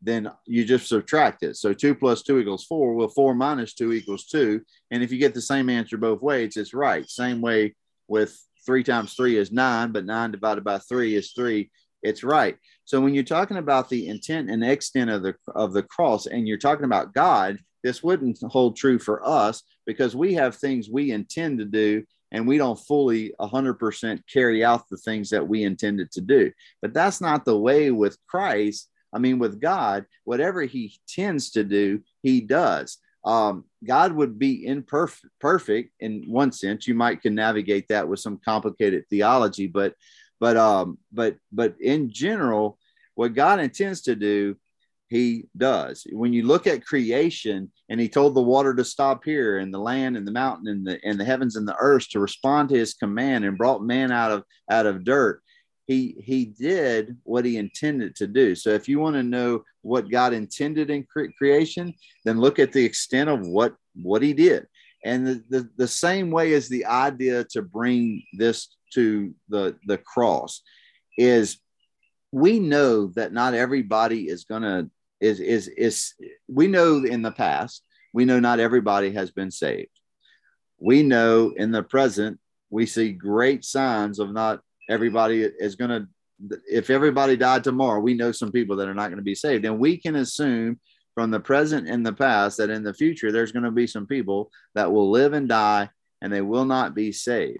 [0.00, 1.56] then you just subtract it.
[1.56, 2.94] So two plus two equals four.
[2.94, 4.62] Well, four minus two equals two.
[4.90, 7.06] And if you get the same answer both ways, it's right.
[7.08, 7.74] Same way
[8.10, 8.36] with
[8.66, 11.70] three times three is nine, but nine divided by three is three.
[12.02, 12.56] It's right.
[12.84, 16.46] So when you're talking about the intent and extent of the of the cross, and
[16.46, 21.12] you're talking about God, this wouldn't hold true for us because we have things we
[21.12, 26.12] intend to do and we don't fully 100% carry out the things that we intended
[26.12, 26.52] to do.
[26.80, 28.88] But that's not the way with Christ.
[29.12, 32.98] I mean, with God, whatever he tends to do, he does.
[33.24, 36.86] Um, God would be imperfect, perfect in one sense.
[36.86, 39.94] You might can navigate that with some complicated theology, but,
[40.38, 42.78] but, um, but, but in general,
[43.14, 44.56] what God intends to do,
[45.08, 46.06] He does.
[46.12, 49.78] When you look at creation, and He told the water to stop here, and the
[49.78, 52.78] land, and the mountain, and the and the heavens and the earth to respond to
[52.78, 55.42] His command, and brought man out of out of dirt
[55.90, 58.54] he he did what he intended to do.
[58.54, 61.92] So if you want to know what god intended in cre- creation
[62.24, 64.68] then look at the extent of what what he did.
[65.04, 69.98] And the, the, the same way as the idea to bring this to the the
[69.98, 70.62] cross
[71.18, 71.58] is
[72.30, 74.88] we know that not everybody is gonna
[75.20, 76.14] is is is
[76.46, 77.82] we know in the past
[78.14, 79.96] we know not everybody has been saved.
[80.78, 82.38] We know in the present
[82.70, 84.60] we see great signs of not
[84.90, 86.06] everybody is going to
[86.66, 89.64] if everybody died tomorrow we know some people that are not going to be saved.
[89.64, 90.80] And we can assume
[91.14, 94.06] from the present and the past that in the future there's going to be some
[94.06, 95.88] people that will live and die
[96.22, 97.58] and they will not be saved.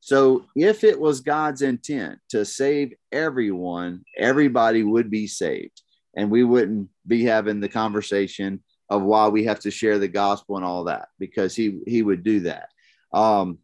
[0.00, 5.82] So if it was god's intent to save everyone everybody would be saved.
[6.14, 10.56] And we wouldn't be having the conversation of why we have to share the gospel
[10.56, 12.68] and all that because he he would do that.
[13.12, 13.58] Um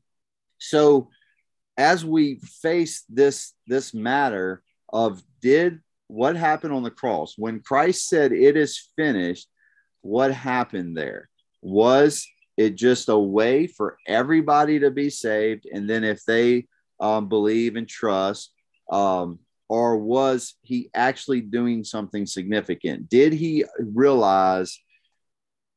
[0.59, 1.11] so
[1.79, 4.63] as we face this this matter
[4.93, 9.49] of did what happened on the cross when christ said it is finished
[10.03, 11.29] what happened there?
[11.63, 12.27] Was
[12.57, 15.67] it just a way for everybody to be saved?
[15.73, 16.67] And then if they
[17.01, 18.53] um, believe and trust
[18.91, 23.09] um, or was he actually doing something significant?
[23.09, 24.81] Did he realize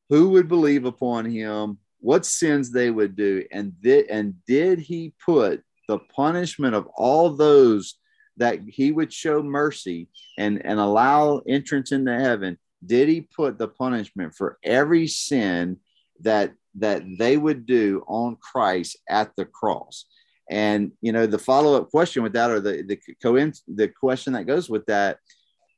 [0.08, 3.44] who would believe upon him what sins they would do?
[3.52, 7.96] And, th- and did he put the punishment of all those
[8.36, 10.08] that he would show mercy
[10.38, 15.78] and, and allow entrance into heaven, did he put the punishment for every sin
[16.20, 20.06] that that they would do on Christ at the cross?
[20.50, 23.34] And you know, the follow-up question with that, or the the co
[23.68, 25.18] the question that goes with that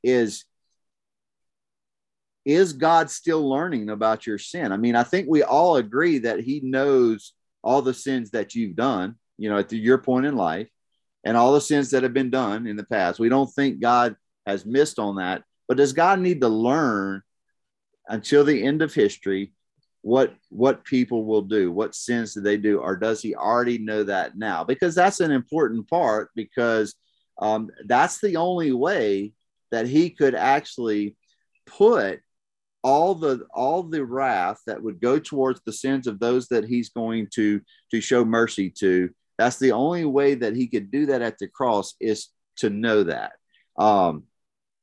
[0.02, 0.44] is
[2.44, 4.70] is God still learning about your sin?
[4.70, 7.32] I mean, I think we all agree that he knows
[7.62, 10.68] all the sins that you've done you know, at the, your point in life
[11.24, 13.18] and all the sins that have been done in the past.
[13.18, 14.16] We don't think God
[14.46, 15.42] has missed on that.
[15.66, 17.22] But does God need to learn
[18.08, 19.52] until the end of history
[20.02, 21.72] what what people will do?
[21.72, 22.78] What sins do they do?
[22.78, 24.62] Or does he already know that now?
[24.62, 26.94] Because that's an important part because
[27.40, 29.32] um, that's the only way
[29.70, 31.16] that he could actually
[31.66, 32.20] put
[32.82, 36.90] all the all the wrath that would go towards the sins of those that he's
[36.90, 39.08] going to to show mercy to
[39.38, 42.28] that's the only way that he could do that at the cross is
[42.58, 43.32] to know that.
[43.78, 44.24] Um,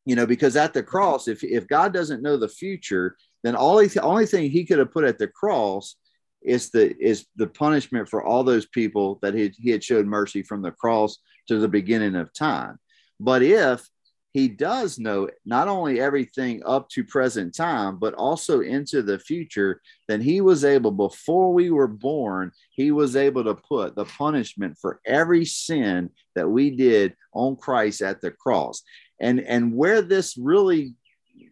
[0.06, 3.78] you know, because at the cross, if, if God doesn't know the future, then all
[3.78, 5.96] the only thing he could have put at the cross
[6.42, 10.42] is the is the punishment for all those people that he, he had showed mercy
[10.42, 12.80] from the cross to the beginning of time.
[13.20, 13.88] But if
[14.34, 19.82] he does know not only everything up to present time, but also into the future.
[20.08, 24.78] Then he was able, before we were born, he was able to put the punishment
[24.80, 28.84] for every sin that we did on Christ at the cross.
[29.20, 30.96] And, and where this really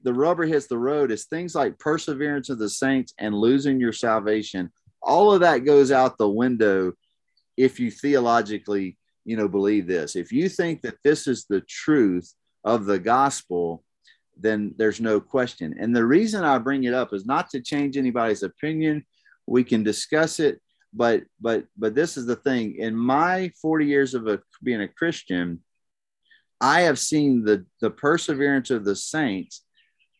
[0.04, 3.92] the rubber hits the road is things like perseverance of the saints and losing your
[3.92, 4.72] salvation.
[5.02, 6.94] All of that goes out the window
[7.58, 10.16] if you theologically, you know, believe this.
[10.16, 12.34] If you think that this is the truth,
[12.64, 13.84] of the gospel,
[14.38, 15.76] then there's no question.
[15.80, 19.06] And the reason I bring it up is not to change anybody's opinion.
[19.46, 20.62] We can discuss it,
[20.94, 22.76] but but but this is the thing.
[22.76, 25.62] In my 40 years of a, being a Christian,
[26.62, 29.64] I have seen the the perseverance of the saints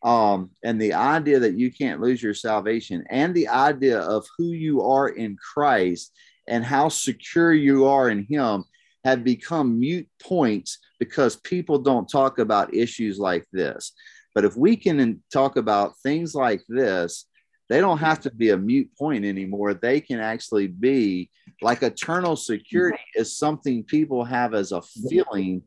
[0.04, 4.52] um, and the idea that you can't lose your salvation and the idea of who
[4.52, 6.14] you are in Christ
[6.48, 8.64] and how secure you are in him
[9.04, 13.94] have become mute points because people don't talk about issues like this.
[14.36, 17.26] But if we can talk about things like this,
[17.70, 19.74] they don't have to be a mute point anymore.
[19.74, 21.30] They can actually be
[21.62, 25.62] like eternal security is something people have as a feeling,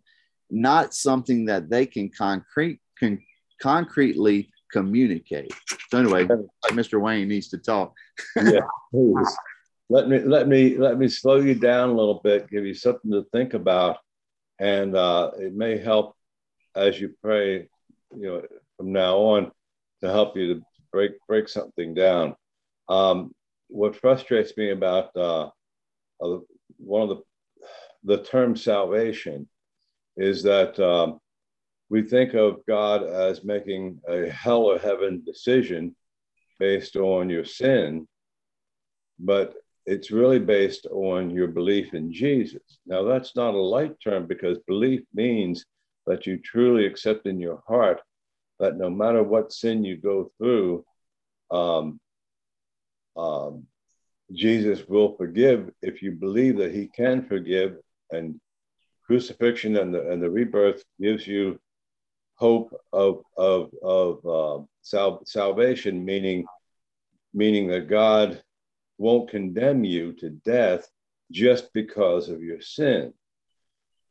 [0.50, 3.20] not something that they can concrete can
[3.60, 5.52] concretely communicate.
[5.90, 6.26] So anyway,
[6.70, 7.00] Mr.
[7.00, 7.94] Wayne needs to talk.
[8.36, 8.60] yeah,
[8.90, 9.36] please.
[9.92, 13.10] Let me let me let me slow you down a little bit, give you something
[13.10, 13.98] to think about,
[14.58, 16.16] and uh, it may help
[16.74, 17.68] as you pray.
[18.16, 18.42] You know,
[18.78, 19.52] from now on,
[20.00, 20.62] to help you to
[20.92, 22.34] break break something down.
[22.88, 23.34] Um,
[23.68, 25.50] what frustrates me about uh,
[26.22, 26.38] uh,
[26.78, 27.22] one of the
[28.16, 29.46] the term salvation
[30.16, 31.18] is that um,
[31.90, 35.94] we think of God as making a hell or heaven decision
[36.58, 38.08] based on your sin,
[39.18, 39.52] but
[39.86, 42.78] it's really based on your belief in Jesus.
[42.86, 45.64] Now, that's not a light term because belief means
[46.06, 48.00] that you truly accept in your heart
[48.58, 50.84] that no matter what sin you go through,
[51.50, 51.98] um,
[53.16, 53.66] um,
[54.32, 57.76] Jesus will forgive if you believe that he can forgive
[58.10, 58.40] and
[59.04, 61.58] crucifixion and the, and the rebirth gives you
[62.36, 66.44] hope of of of uh, sal- salvation, meaning
[67.34, 68.42] meaning that God
[69.02, 70.88] won't condemn you to death
[71.30, 73.12] just because of your sin.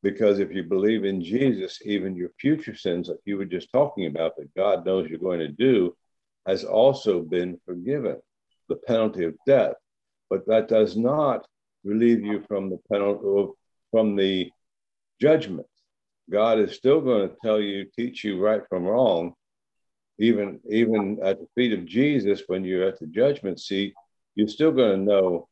[0.03, 4.07] Because if you believe in Jesus, even your future sins, like you were just talking
[4.07, 5.95] about, that God knows you're going to do,
[6.47, 8.17] has also been forgiven,
[8.67, 9.75] the penalty of death.
[10.29, 11.45] But that does not
[11.83, 13.53] relieve you from the penalty
[13.91, 14.49] from the
[15.19, 15.67] judgment
[16.31, 19.33] God is still going to tell you, teach you right from wrong,
[20.17, 23.93] even even at the feet of Jesus when you're at the judgment seat.
[24.35, 25.47] You're still going to know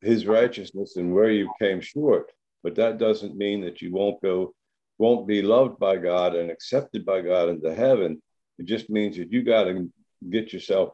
[0.00, 2.30] His righteousness and where you came short.
[2.62, 4.54] But that doesn't mean that you won't go,
[4.98, 8.22] won't be loved by God and accepted by God into heaven.
[8.58, 9.90] It just means that you got to
[10.30, 10.90] get yourself.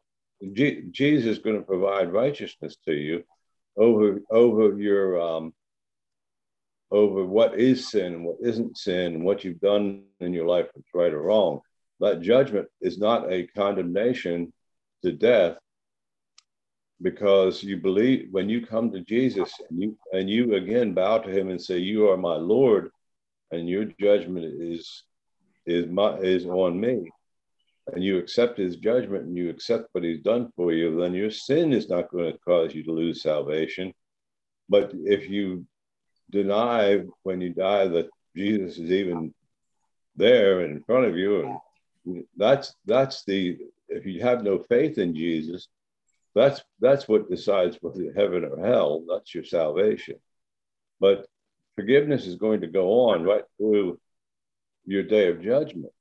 [0.52, 3.22] Jesus is going to provide righteousness to you
[3.76, 5.52] over over your um,
[6.90, 10.66] over what is sin and what isn't sin and what you've done in your life
[10.74, 11.60] that's right or wrong.
[12.00, 14.52] That judgment is not a condemnation
[15.02, 15.56] to death
[17.02, 21.30] because you believe when you come to Jesus and you and you again bow to
[21.30, 22.90] him and say you are my lord
[23.50, 25.04] and your judgment is
[25.66, 27.10] is my is on me
[27.92, 31.30] and you accept his judgment and you accept what he's done for you then your
[31.30, 33.92] sin is not going to cause you to lose salvation
[34.68, 35.64] but if you
[36.30, 39.34] deny when you die that Jesus is even
[40.16, 41.60] there in front of you.
[42.06, 45.68] And that's that's the if you have no faith in Jesus,
[46.34, 49.04] that's that's what decides whether heaven or hell.
[49.08, 50.16] That's your salvation.
[51.00, 51.26] But
[51.76, 53.98] forgiveness is going to go on right through
[54.84, 55.92] your day of judgment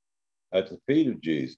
[0.52, 1.56] at the feet of Jesus.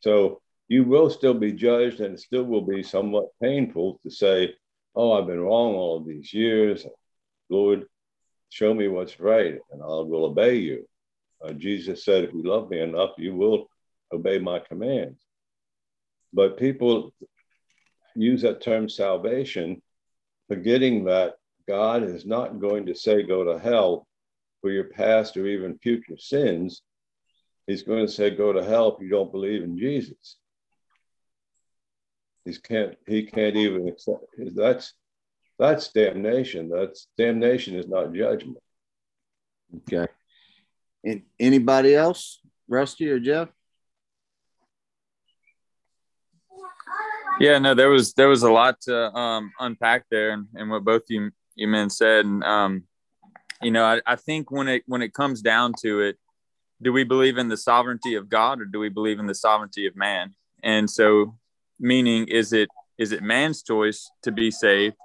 [0.00, 4.54] So you will still be judged, and it still will be somewhat painful to say,
[4.94, 6.86] "Oh, I've been wrong all these years.
[7.48, 7.86] Lord,
[8.50, 10.86] show me what's right, and I will obey you.
[11.42, 13.70] Uh, Jesus said, if you love me enough, you will
[14.12, 15.20] obey my commands.
[16.32, 17.12] But people
[18.20, 19.82] use that term salvation,
[20.48, 21.34] forgetting that
[21.66, 24.06] God is not going to say, go to hell
[24.60, 26.82] for your past or even future sins.
[27.66, 30.36] He's going to say, go to hell if you don't believe in Jesus.
[32.44, 34.24] He can't, he can't even accept
[34.56, 34.94] that's
[35.58, 36.68] that's damnation.
[36.68, 38.58] That's damnation is not judgment.
[39.78, 40.10] Okay.
[41.04, 43.48] And anybody else, Rusty or Jeff?
[47.40, 50.84] Yeah, no, there was there was a lot to um, unpack there, and, and what
[50.84, 52.84] both you you men said, and um,
[53.62, 56.18] you know, I, I think when it when it comes down to it,
[56.82, 59.86] do we believe in the sovereignty of God or do we believe in the sovereignty
[59.86, 60.34] of man?
[60.62, 61.36] And so,
[61.78, 62.68] meaning, is it
[62.98, 64.96] is it man's choice to be saved,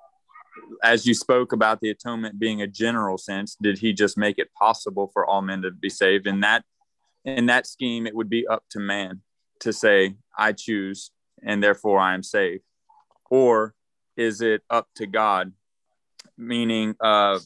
[0.83, 4.53] as you spoke about the atonement being a general sense, did he just make it
[4.53, 6.27] possible for all men to be saved?
[6.27, 6.63] In that
[7.25, 9.21] in that scheme, it would be up to man
[9.61, 11.11] to say, I choose
[11.45, 12.63] and therefore I am saved.
[13.29, 13.73] Or
[14.17, 15.53] is it up to God?
[16.37, 17.39] Meaning, uh,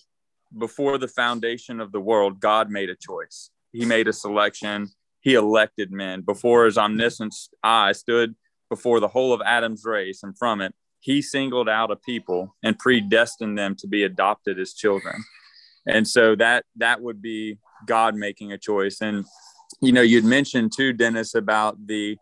[0.57, 3.49] before the foundation of the world, God made a choice.
[3.73, 4.89] He made a selection.
[5.19, 6.21] He elected men.
[6.21, 8.35] Before his omniscience eye stood
[8.69, 12.79] before the whole of Adam's race, and from it, he singled out a people and
[12.79, 15.23] predestined them to be adopted as children
[15.87, 19.01] and so that that would be God making a choice.
[19.01, 19.25] And
[19.81, 22.17] you know, you'd mentioned too, Dennis, about the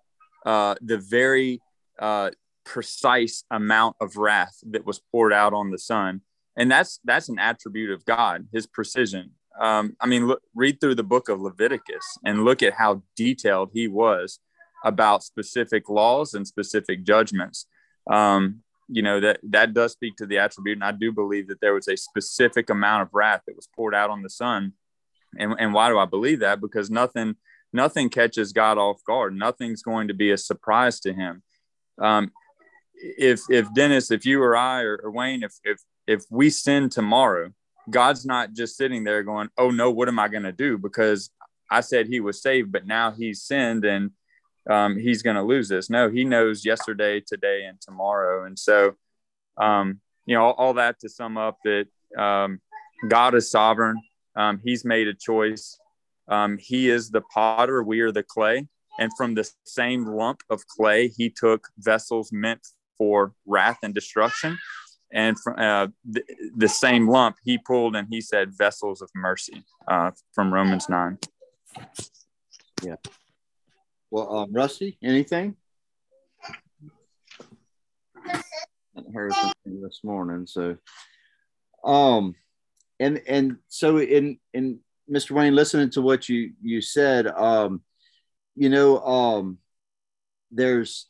[0.46, 1.62] uh, the very
[2.00, 2.32] uh,
[2.64, 6.22] precise amount of wrath that was poured out on the Son,
[6.56, 9.32] and that's that's an attribute of God, His precision.
[9.60, 13.72] Um, I mean, look, read through the book of Leviticus and look at how detailed
[13.74, 14.40] He was
[14.84, 17.66] about specific laws and specific judgments.
[18.10, 21.60] Um, you know that that does speak to the attribute, and I do believe that
[21.60, 24.74] there was a specific amount of wrath that was poured out on the Son.
[25.38, 26.62] And, and why do I believe that?
[26.62, 27.36] Because nothing
[27.76, 29.36] nothing catches God off guard.
[29.36, 31.44] Nothing's going to be a surprise to Him.
[32.00, 32.32] Um,
[32.96, 36.90] if if Dennis, if you or I or, or Wayne, if if if we sin
[36.90, 37.52] tomorrow,
[37.90, 41.30] God's not just sitting there going, "Oh no, what am I going to do?" Because
[41.70, 44.12] I said He was saved, but now He's sinned and
[44.70, 45.90] um, He's going to lose this.
[45.90, 48.46] No, He knows yesterday, today, and tomorrow.
[48.46, 48.96] And so,
[49.58, 51.86] um, you know, all, all, that to sum up that
[52.18, 52.60] um,
[53.08, 54.02] God is sovereign.
[54.36, 55.78] Um, he's made a choice.
[56.28, 57.84] Um, he is the potter.
[57.84, 58.68] We are the clay.
[59.00, 62.66] And from the same lump of clay, he took vessels meant
[62.98, 64.58] for wrath and destruction.
[65.14, 66.24] And from uh, the,
[66.56, 71.18] the, same lump, he pulled and he said, vessels of mercy uh, from Romans 9.
[72.84, 72.96] Yeah.
[74.12, 75.56] Well, um, Rusty, anything?
[78.28, 78.42] I
[79.14, 80.48] heard something this morning.
[80.48, 80.78] So,
[81.84, 82.36] um,
[83.00, 84.80] and and so in in
[85.12, 85.32] Mr.
[85.32, 87.82] Wayne, listening to what you you said, um,
[88.56, 89.58] you know, um,
[90.52, 91.08] there's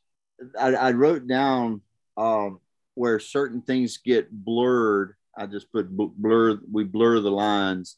[0.60, 1.82] I, I wrote down
[2.18, 2.60] um,
[2.96, 5.16] where certain things get blurred.
[5.38, 6.60] I just put blur.
[6.72, 7.98] We blur the lines,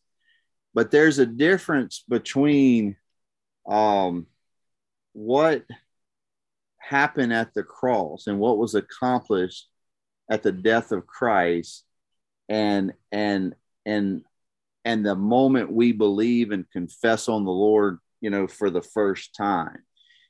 [0.74, 2.95] but there's a difference between
[3.68, 4.28] um,
[5.14, 5.64] what
[6.78, 9.68] happened at the cross and what was accomplished
[10.30, 11.84] at the death of Christ,
[12.50, 14.24] and and and
[14.88, 19.36] and the moment we believe and confess on the Lord, you know, for the first
[19.36, 19.80] time.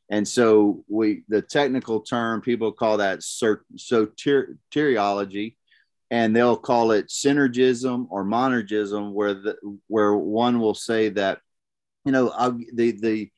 [0.10, 5.56] And so we, the technical term, people call that soteriology,
[6.10, 11.40] and they'll call it synergism or monergism, where the where one will say that,
[12.04, 12.34] you know,
[12.74, 13.30] the the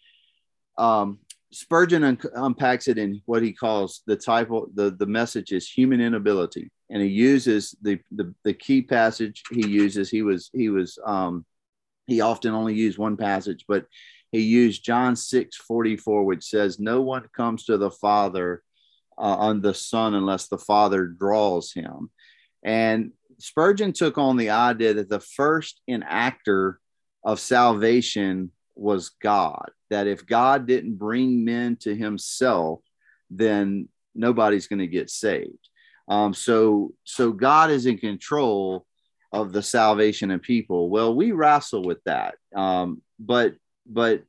[0.78, 1.20] um,
[1.52, 5.70] Spurgeon un- unpacks it in what he calls the type of the, the message is
[5.70, 6.72] human inability.
[6.90, 10.10] And he uses the, the, the key passage he uses.
[10.10, 11.46] He was, he was, um,
[12.08, 13.86] he often only used one passage, but
[14.32, 18.64] he used John 6 44, which says, No one comes to the Father
[19.18, 22.10] uh, on the Son unless the Father draws him.
[22.64, 26.76] And Spurgeon took on the idea that the first enactor
[27.24, 32.82] of salvation was God that if God didn't bring men to himself,
[33.30, 35.69] then nobody's going to get saved.
[36.10, 38.86] Um, so, so God is in control
[39.32, 40.90] of the salvation of people.
[40.90, 42.36] Well, we wrestle with that.
[42.56, 43.56] Um, but,
[43.86, 44.24] but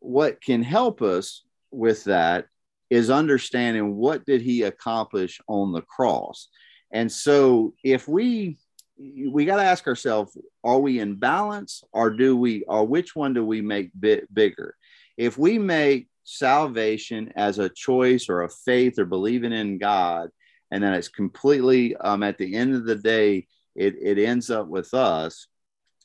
[0.00, 2.46] what can help us with that
[2.90, 6.48] is understanding what did he accomplish on the cross.
[6.90, 8.56] And so if we
[8.96, 13.34] we got to ask ourselves are we in balance or do we or which one
[13.34, 14.76] do we make bit bigger
[15.16, 20.30] if we make salvation as a choice or a faith or believing in god
[20.74, 23.46] and then it's completely um, at the end of the day
[23.76, 25.46] it, it ends up with us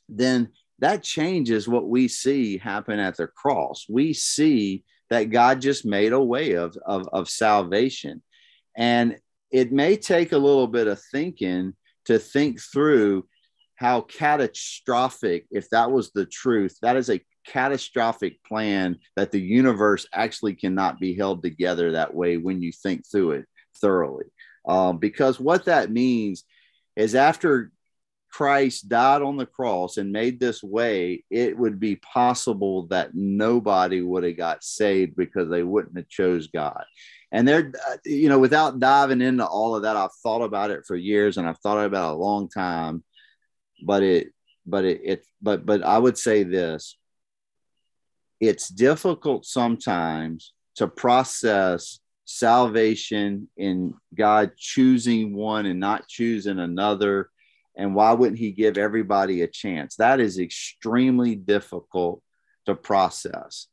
[0.07, 5.85] then that changes what we see happen at the cross we see that god just
[5.85, 8.21] made a way of, of, of salvation
[8.77, 9.17] and
[9.51, 11.73] it may take a little bit of thinking
[12.05, 13.25] to think through
[13.75, 20.05] how catastrophic, if that was the truth, that is a catastrophic plan that the universe
[20.13, 23.45] actually cannot be held together that way when you think through it
[23.81, 24.25] thoroughly.
[24.67, 26.43] Um, because what that means
[26.95, 27.71] is after
[28.31, 34.01] Christ died on the cross and made this way, it would be possible that nobody
[34.01, 36.83] would have got saved because they wouldn't have chose God.
[37.31, 40.81] And they're uh, you know without diving into all of that i've thought about it
[40.87, 43.03] for years and i've thought about it a long time
[43.85, 44.33] but it
[44.65, 46.97] but it, it but but i would say this.
[48.39, 51.99] It's difficult sometimes to process
[52.31, 57.31] salvation in god choosing one and not choosing another.
[57.75, 59.95] And why wouldn't he give everybody a chance?
[59.95, 62.21] That is extremely difficult
[62.67, 63.65] to process.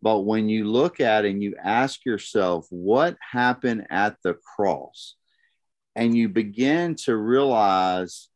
[0.00, 5.16] But when you look at and you ask yourself, what happened at the cross?
[5.96, 8.28] And you begin to realize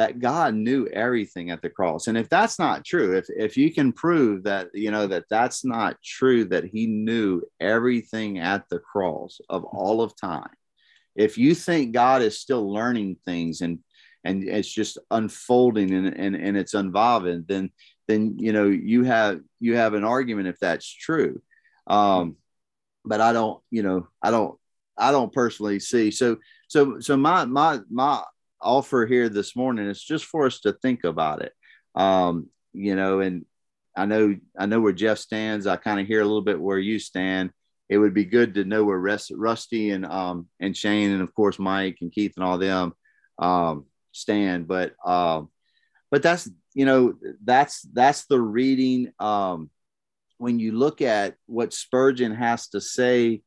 [0.00, 2.06] that God knew everything at the cross.
[2.06, 5.62] And if that's not true, if, if you can prove that, you know, that that's
[5.62, 10.48] not true, that he knew everything at the cross of all of time,
[11.14, 13.80] if you think God is still learning things and
[14.24, 17.70] and it's just unfolding and, and, and it's unvolving, then
[18.08, 21.42] then you know you have you have an argument if that's true.
[21.88, 22.36] Um,
[23.04, 24.58] but I don't, you know, I don't,
[24.96, 26.10] I don't personally see.
[26.10, 26.38] So,
[26.68, 28.24] so, so my my my
[28.62, 31.52] offer here this morning is just for us to think about it.
[31.94, 33.44] Um, you know, and
[33.96, 35.66] I know I know where Jeff stands.
[35.66, 37.50] I kind of hear a little bit where you stand.
[37.88, 41.58] It would be good to know where Rusty and um and Shane and of course
[41.58, 42.92] Mike and Keith and all them
[43.38, 44.68] um stand.
[44.68, 45.48] But um,
[46.10, 49.12] but that's you know that's that's the reading.
[49.18, 49.70] Um,
[50.38, 53.42] when you look at what Spurgeon has to say,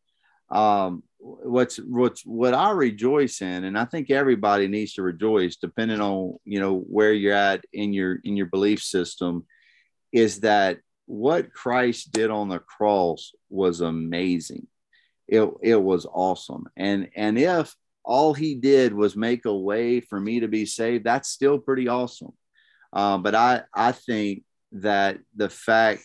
[0.50, 6.02] um, what's what's what I rejoice in, and I think everybody needs to rejoice, depending
[6.02, 9.46] on you know where you're at in your in your belief system,
[10.12, 14.68] is that what Christ did on the cross was amazing.
[15.28, 20.20] It it was awesome, and and if all he did was make a way for
[20.20, 22.34] me to be saved, that's still pretty awesome.
[22.92, 24.44] Um, but I I think
[24.74, 26.04] that the fact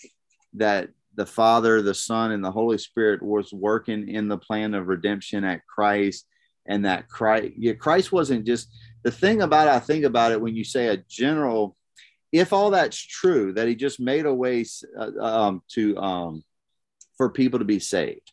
[0.55, 4.87] that the Father, the Son, and the Holy Spirit was working in the plan of
[4.87, 6.25] redemption at Christ,
[6.65, 8.69] and that Christ, yeah, Christ wasn't just
[9.03, 11.77] the thing about it, I think about it when you say a general,
[12.31, 14.65] if all that's true, that He just made a way
[14.97, 16.45] uh, um, to um,
[17.17, 18.33] for people to be saved,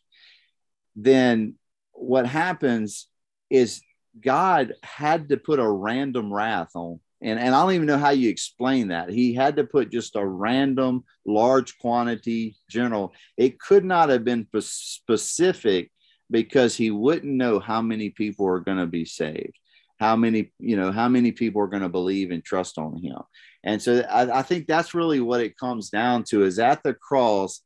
[0.94, 1.56] then
[1.90, 3.08] what happens
[3.50, 3.82] is
[4.20, 8.10] God had to put a random wrath on and, and I don't even know how
[8.10, 9.08] you explain that.
[9.08, 13.12] He had to put just a random large quantity general.
[13.36, 15.90] It could not have been specific
[16.30, 19.58] because he wouldn't know how many people are going to be saved,
[19.98, 23.18] how many, you know, how many people are going to believe and trust on him.
[23.64, 26.94] And so I, I think that's really what it comes down to is at the
[26.94, 27.62] cross,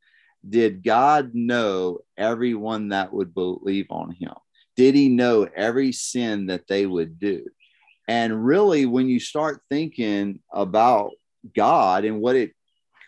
[0.49, 4.33] did God know everyone that would believe on him?
[4.77, 7.45] Did he know every sin that they would do?
[8.11, 11.13] And really, when you start thinking about
[11.55, 12.51] God and what it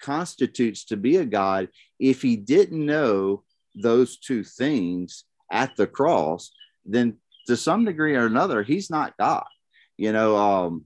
[0.01, 3.43] constitutes to be a God, if he didn't know
[3.75, 6.53] those two things at the cross,
[6.87, 7.17] then
[7.49, 9.45] to some degree or another, he's not God.
[9.97, 10.85] You know, um,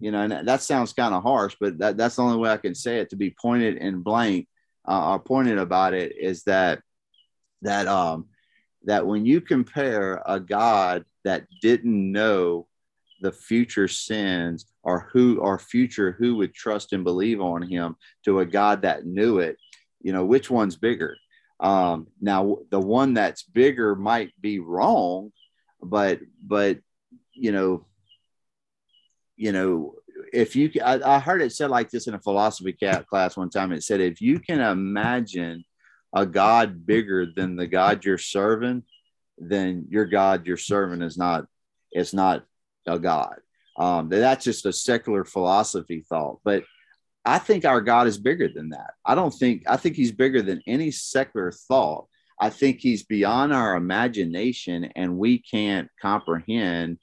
[0.00, 2.56] you know, and that sounds kind of harsh, but that, that's the only way I
[2.56, 4.48] can say it to be pointed and blank
[4.88, 6.80] uh, or pointed about it is that
[7.62, 8.26] that um
[8.86, 12.66] that when you compare a God that didn't know
[13.26, 18.38] the future sins or who or future who would trust and believe on him to
[18.38, 19.56] a God that knew it,
[20.00, 21.16] you know, which one's bigger?
[21.58, 25.32] Um, now the one that's bigger might be wrong,
[25.82, 26.78] but but
[27.32, 27.84] you know,
[29.36, 29.96] you know,
[30.32, 32.76] if you I, I heard it said like this in a philosophy
[33.10, 33.72] class one time.
[33.72, 35.64] It said if you can imagine
[36.14, 38.84] a God bigger than the God you're serving,
[39.36, 41.46] then your God you're serving is not
[41.90, 42.44] it's not
[42.86, 43.36] a God.
[43.78, 46.40] Um, that's just a secular philosophy thought.
[46.44, 46.64] But
[47.24, 48.94] I think our God is bigger than that.
[49.04, 52.06] I don't think, I think he's bigger than any secular thought.
[52.40, 56.98] I think he's beyond our imagination and we can't comprehend.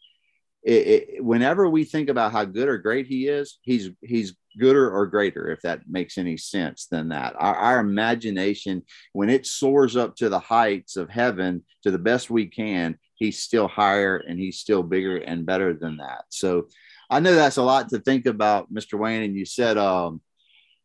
[0.64, 4.90] It, it, whenever we think about how good or great he is, he's he's gooder
[4.90, 7.36] or greater, if that makes any sense than that.
[7.38, 12.30] Our, our imagination, when it soars up to the heights of heaven to the best
[12.30, 16.26] we can, he's still higher and he's still bigger and better than that.
[16.30, 16.68] So
[17.10, 18.98] I know that's a lot to think about, Mr.
[18.98, 19.24] Wayne.
[19.24, 20.22] And you said um,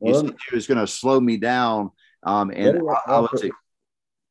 [0.00, 1.90] you well, said you was going to slow me down.
[2.22, 3.44] Um, and let me, I, I was,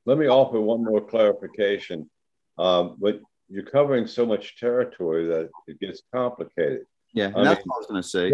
[0.05, 2.09] let me offer one more clarification.
[2.57, 6.85] Um, but you're covering so much territory that it gets complicated.
[7.13, 8.31] Yeah, I that's mean, what I was going to say.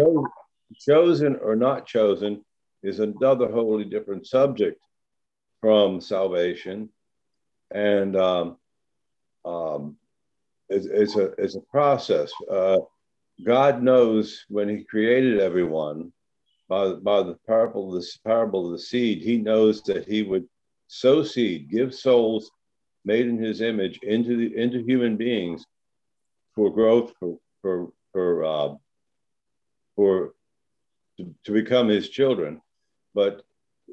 [0.80, 2.44] Chosen or not chosen
[2.82, 4.80] is another wholly different subject
[5.60, 6.90] from salvation.
[7.72, 8.56] And um,
[9.44, 9.96] um,
[10.68, 12.32] it's, it's, a, it's a process.
[12.50, 12.78] Uh,
[13.44, 16.12] God knows when He created everyone
[16.68, 20.46] by, by the parable, this parable of the seed, He knows that He would
[20.86, 22.50] sow seed, give souls
[23.04, 25.66] made in His image into the into human beings
[26.54, 28.74] for growth, for for for uh,
[29.96, 30.34] for
[31.18, 32.60] to, to, become His children.
[33.14, 33.42] But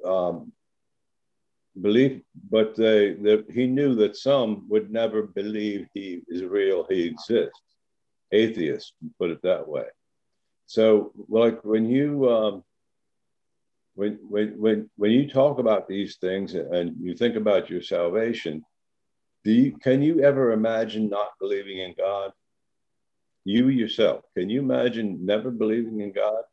[0.06, 0.52] um,
[1.80, 7.04] belief, but they, they, he knew that some would never believe he is real, he
[7.04, 7.62] exists.
[8.32, 9.86] Atheists, put it that way.
[10.66, 12.64] So, like when you um,
[13.96, 18.64] when when when when you talk about these things and you think about your salvation,
[19.44, 22.32] do you, can you ever imagine not believing in God?
[23.44, 26.44] You yourself, can you imagine never believing in God,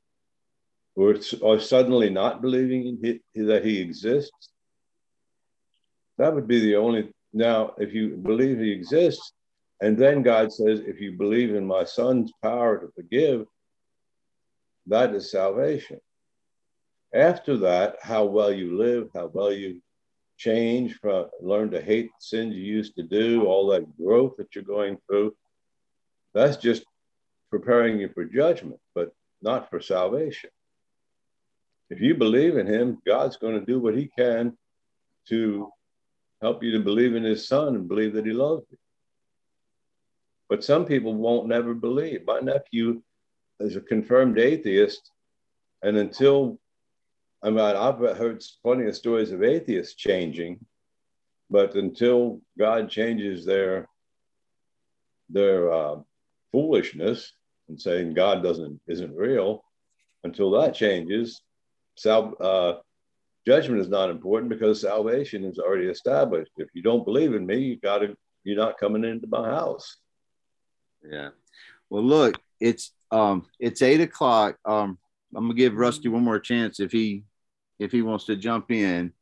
[0.96, 4.50] or or suddenly not believing in he, that He exists?
[6.18, 7.12] That would be the only.
[7.32, 9.32] Now, if you believe he exists,
[9.80, 13.46] and then God says, if you believe in my son's power to forgive,
[14.86, 16.00] that is salvation.
[17.14, 19.80] after that, how well you live, how well you
[20.36, 24.54] change, from, learn to hate the sins you used to do, all that growth that
[24.54, 25.34] you're going through,
[26.34, 26.84] that's just
[27.50, 29.12] preparing you for judgment, but
[29.42, 30.50] not for salvation.
[31.90, 34.56] If you believe in him, God's going to do what he can
[35.28, 35.70] to
[36.41, 38.78] help you to believe in his son and believe that he loves you.
[40.49, 42.24] But some people won't never believe.
[42.26, 43.03] My nephew
[43.61, 45.11] is a confirmed atheist,
[45.82, 46.59] and until
[47.43, 50.64] I mean, I've heard plenty of stories of atheists changing,
[51.51, 53.89] but until God changes their
[55.28, 55.97] their uh,
[56.51, 57.32] foolishness
[57.68, 59.64] and saying God doesn't isn't real,
[60.24, 61.43] until that changes,
[61.97, 62.74] sal- uh,
[63.49, 66.53] judgment is not important because salvation is already established.
[66.59, 69.96] If you don't believe in me, you got to you're not coming into my house.
[71.11, 71.30] Yeah.
[71.88, 74.59] Well, look, it's um it's eight o'clock.
[74.66, 74.99] Um,
[75.34, 77.24] I'm gonna give Rusty one more chance if he
[77.78, 79.12] if he wants to jump in.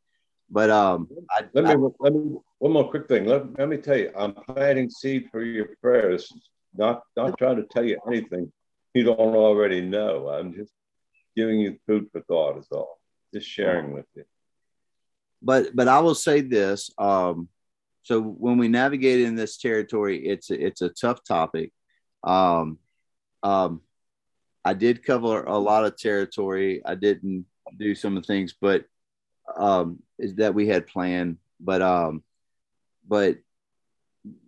[0.51, 3.27] But um, I, let me I, let me one more quick thing.
[3.27, 6.33] Let, let me tell you, I'm planting seed for your prayers.
[6.74, 8.53] Not not trying to tell you anything
[8.95, 10.29] you don't already know.
[10.29, 10.72] I'm just
[11.37, 12.59] giving you food for thought.
[12.59, 12.99] Is all.
[13.37, 14.24] Just sharing with you.
[15.43, 16.91] But but I will say this.
[16.97, 17.49] Um,
[18.03, 21.70] so when we navigate in this territory, it's it's a tough topic.
[22.24, 22.78] Um,
[23.43, 23.82] um,
[24.64, 26.80] I did cover a lot of territory.
[26.82, 27.45] I didn't
[27.76, 28.87] do some of the things, but
[29.55, 31.37] um, is that we had planned.
[31.61, 32.22] But um,
[33.07, 33.37] but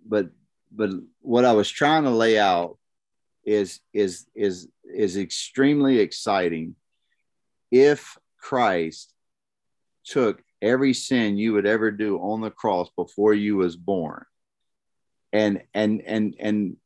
[0.07, 0.30] but
[0.72, 2.78] but what I was trying to lay out
[3.45, 6.74] is is is is extremely exciting.
[7.70, 8.16] If
[8.49, 9.12] Christ
[10.07, 14.24] took every sin you would ever do on the cross before you was born,
[15.34, 16.76] and and and and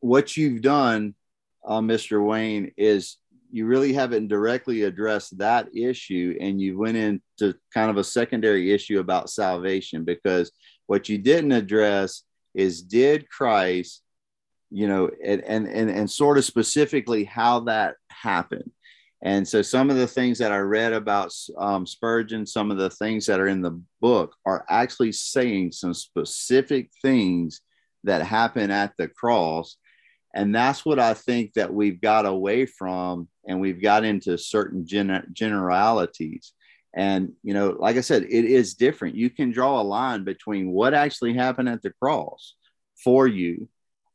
[0.00, 1.14] what you've done,
[1.66, 2.22] uh, Mr.
[2.22, 3.16] Wayne, is
[3.50, 8.70] you really haven't directly addressed that issue and you went into kind of a secondary
[8.70, 10.52] issue about salvation because
[10.88, 12.22] what you didn't address
[12.54, 14.02] is did christ
[14.70, 18.70] you know and and and, and sort of specifically how that happened
[19.22, 22.90] and so some of the things that i read about um, spurgeon some of the
[22.90, 27.60] things that are in the book are actually saying some specific things
[28.04, 29.76] that happen at the cross.
[30.34, 34.86] And that's what i think that we've got away from and we've got into certain
[34.86, 36.52] gen- generalities.
[36.94, 39.16] And you know like i said it is different.
[39.16, 42.54] You can draw a line between what actually happened at the cross
[43.02, 43.68] for you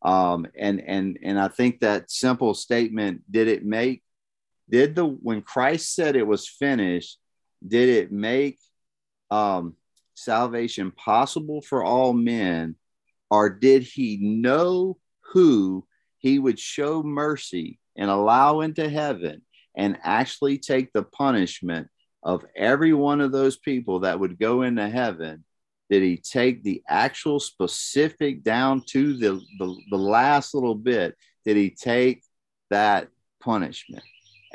[0.03, 4.03] um, and and and i think that simple statement did it make
[4.69, 7.17] did the when christ said it was finished
[7.65, 8.59] did it make
[9.31, 9.75] um,
[10.15, 12.75] salvation possible for all men?
[13.29, 14.97] Or did he know
[15.33, 15.85] who
[16.17, 19.41] he would show mercy and allow into heaven
[19.75, 21.89] and actually take the punishment
[22.23, 25.43] of every one of those people that would go into heaven?
[25.89, 31.15] Did he take the actual specific down to the, the, the last little bit?
[31.45, 32.23] Did he take
[32.71, 33.09] that
[33.39, 34.03] punishment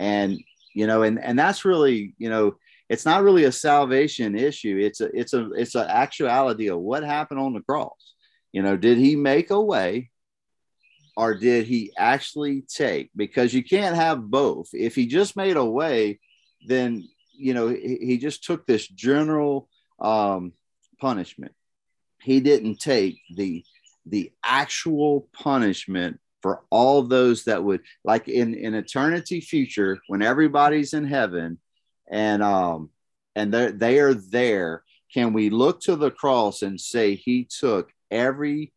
[0.00, 0.40] and
[0.74, 2.56] you know and and that's really you know
[2.88, 7.04] it's not really a salvation issue it's a it's a it's an actuality of what
[7.04, 8.14] happened on the cross
[8.50, 10.10] you know did he make a way
[11.20, 13.10] or did he actually take?
[13.14, 14.70] Because you can't have both.
[14.72, 16.18] If he just made a way,
[16.66, 19.68] then you know he, he just took this general
[20.00, 20.54] um,
[20.98, 21.52] punishment.
[22.22, 23.64] He didn't take the
[24.06, 30.94] the actual punishment for all those that would like in in eternity future when everybody's
[30.94, 31.58] in heaven
[32.10, 32.90] and um
[33.36, 34.82] and they they are there
[35.12, 38.72] can we look to the cross and say he took every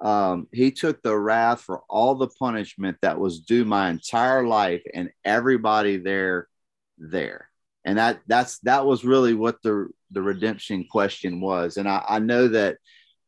[0.00, 4.82] um, he took the wrath for all the punishment that was due my entire life
[4.92, 6.48] and everybody there
[6.98, 7.48] there?
[7.84, 11.76] And that that's that was really what the the redemption question was.
[11.76, 12.78] And I, I know that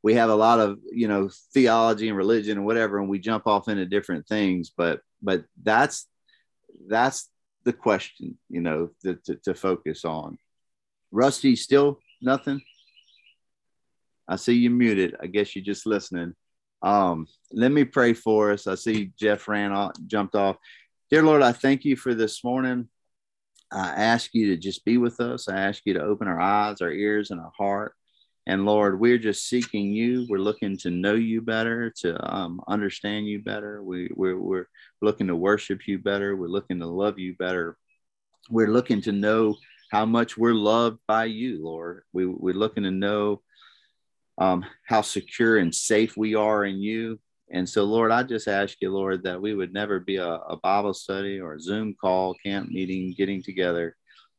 [0.06, 3.44] we have a lot of you know theology and religion and whatever and we jump
[3.48, 6.06] off into different things but but that's
[6.86, 7.28] that's
[7.64, 10.38] the question you know to, to, to focus on
[11.10, 12.60] rusty still nothing
[14.28, 16.32] i see you muted i guess you're just listening
[16.82, 18.66] um, let me pray for us.
[18.66, 20.56] I see Jeff ran off, jumped off.
[21.10, 22.88] Dear Lord, I thank you for this morning.
[23.72, 25.48] I ask you to just be with us.
[25.48, 27.95] I ask you to open our eyes, our ears, and our heart.
[28.46, 30.26] And Lord, we're just seeking you.
[30.28, 33.82] We're looking to know you better, to um, understand you better.
[33.82, 34.68] We, we're, we're
[35.02, 36.36] looking to worship you better.
[36.36, 37.76] We're looking to love you better.
[38.48, 39.56] We're looking to know
[39.90, 42.04] how much we're loved by you, Lord.
[42.12, 43.42] We, we're looking to know
[44.38, 47.18] um, how secure and safe we are in you.
[47.50, 50.56] And so, Lord, I just ask you, Lord, that we would never be a, a
[50.56, 53.96] Bible study or a Zoom call, camp meeting, getting together,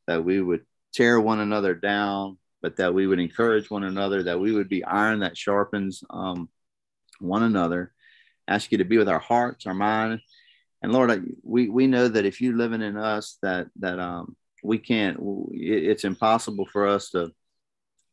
[0.08, 4.40] that we would tear one another down, but that we would encourage one another, that
[4.40, 6.50] we would be iron that sharpens um,
[7.20, 7.94] one another.
[8.48, 10.22] Ask you to be with our hearts, our mind,
[10.82, 14.78] and Lord, we we know that if you're living in us, that that um, we
[14.78, 15.18] can't.
[15.52, 17.32] It's impossible for us to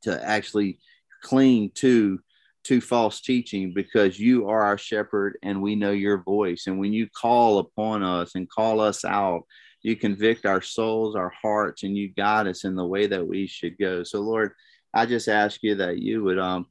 [0.02, 0.78] to actually
[1.22, 2.20] cling to
[2.64, 6.66] to false teaching because you are our shepherd and we know your voice.
[6.66, 9.42] And when you call upon us and call us out,
[9.84, 13.46] you convict our souls, our hearts, and you guide us in the way that we
[13.46, 14.02] should go.
[14.02, 14.52] So, Lord,
[14.94, 16.66] I just ask you that you would um,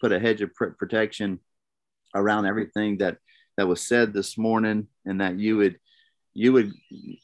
[0.00, 1.40] put a hedge of pr- protection
[2.14, 3.18] around everything that
[3.56, 5.78] that was said this morning, and that you would
[6.34, 6.72] you would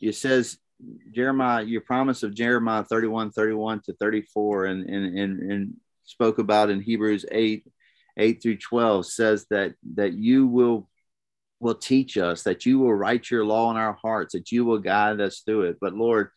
[0.00, 0.58] it says
[1.14, 6.68] Jeremiah, your promise of Jeremiah 31, 31 to 34, and and and, and spoke about
[6.68, 7.64] in Hebrews 8
[8.16, 10.88] 8 through 12 says that that you will
[11.60, 14.78] will teach us that you will write your law in our hearts that you will
[14.78, 15.76] guide us through it.
[15.80, 16.30] But lord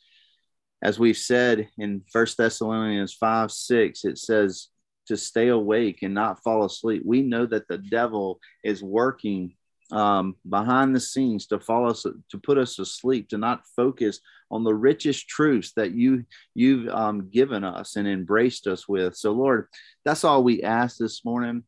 [0.84, 4.70] as we've said in first thessalonians 5 6 it says
[5.08, 7.04] to stay awake and not fall asleep.
[7.06, 9.56] We know that the devil is working
[9.92, 14.64] um, behind the scenes to fall us to put us asleep to not focus on
[14.64, 16.24] the richest truths that you
[16.56, 19.18] you've um, given us and embraced us with.
[19.18, 19.68] So lord
[20.06, 21.64] that's all we ask this morning.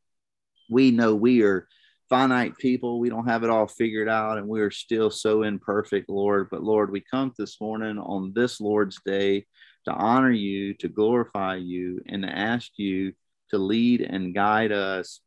[0.70, 1.68] We know we are
[2.10, 3.00] finite people.
[3.00, 6.48] We don't have it all figured out and we are still so imperfect, Lord.
[6.52, 9.46] But Lord, we come this morning on this Lord's day
[9.86, 13.14] to honor you, to glorify you, and to ask you
[13.50, 15.22] to lead and guide us.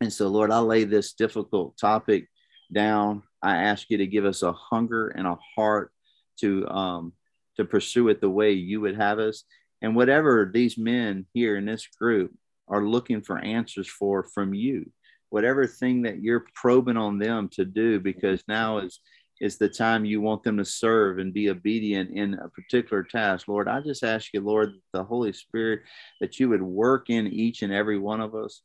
[0.00, 2.28] And so, Lord, I lay this difficult topic
[2.72, 3.22] down.
[3.42, 5.92] I ask you to give us a hunger and a heart
[6.40, 7.12] to um,
[7.56, 9.44] to pursue it the way you would have us.
[9.82, 12.32] And whatever these men here in this group
[12.68, 14.90] are looking for answers for from you
[15.30, 19.00] whatever thing that you're probing on them to do because now is
[19.40, 23.46] is the time you want them to serve and be obedient in a particular task.
[23.46, 25.82] Lord i just ask you lord the holy spirit
[26.20, 28.62] that you would work in each and every one of us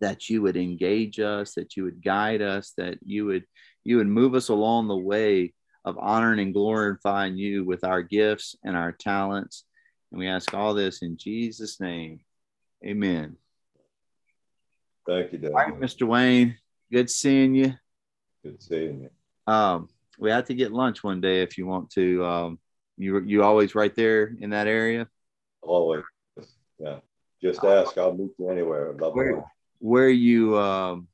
[0.00, 3.44] that you would engage us that you would guide us that you would
[3.84, 5.54] you would move us along the way
[5.86, 9.64] of honoring and glorifying you with our gifts and our talents.
[10.10, 12.20] And we ask all this in jesus name.
[12.84, 13.36] Amen.
[15.06, 15.52] Thank you, Dad.
[15.52, 16.06] All right, Mr.
[16.06, 16.56] Wayne.
[16.92, 17.74] Good seeing you.
[18.42, 19.52] Good seeing you.
[19.52, 19.88] Um,
[20.18, 22.24] we have to get lunch one day if you want to.
[22.24, 22.58] Um,
[22.96, 25.08] you you always right there in that area.
[25.62, 26.04] Always,
[26.78, 26.98] yeah.
[27.42, 27.96] Just ask.
[27.98, 28.92] I'll meet you anywhere.
[28.92, 29.44] Where,
[29.78, 31.06] where you um,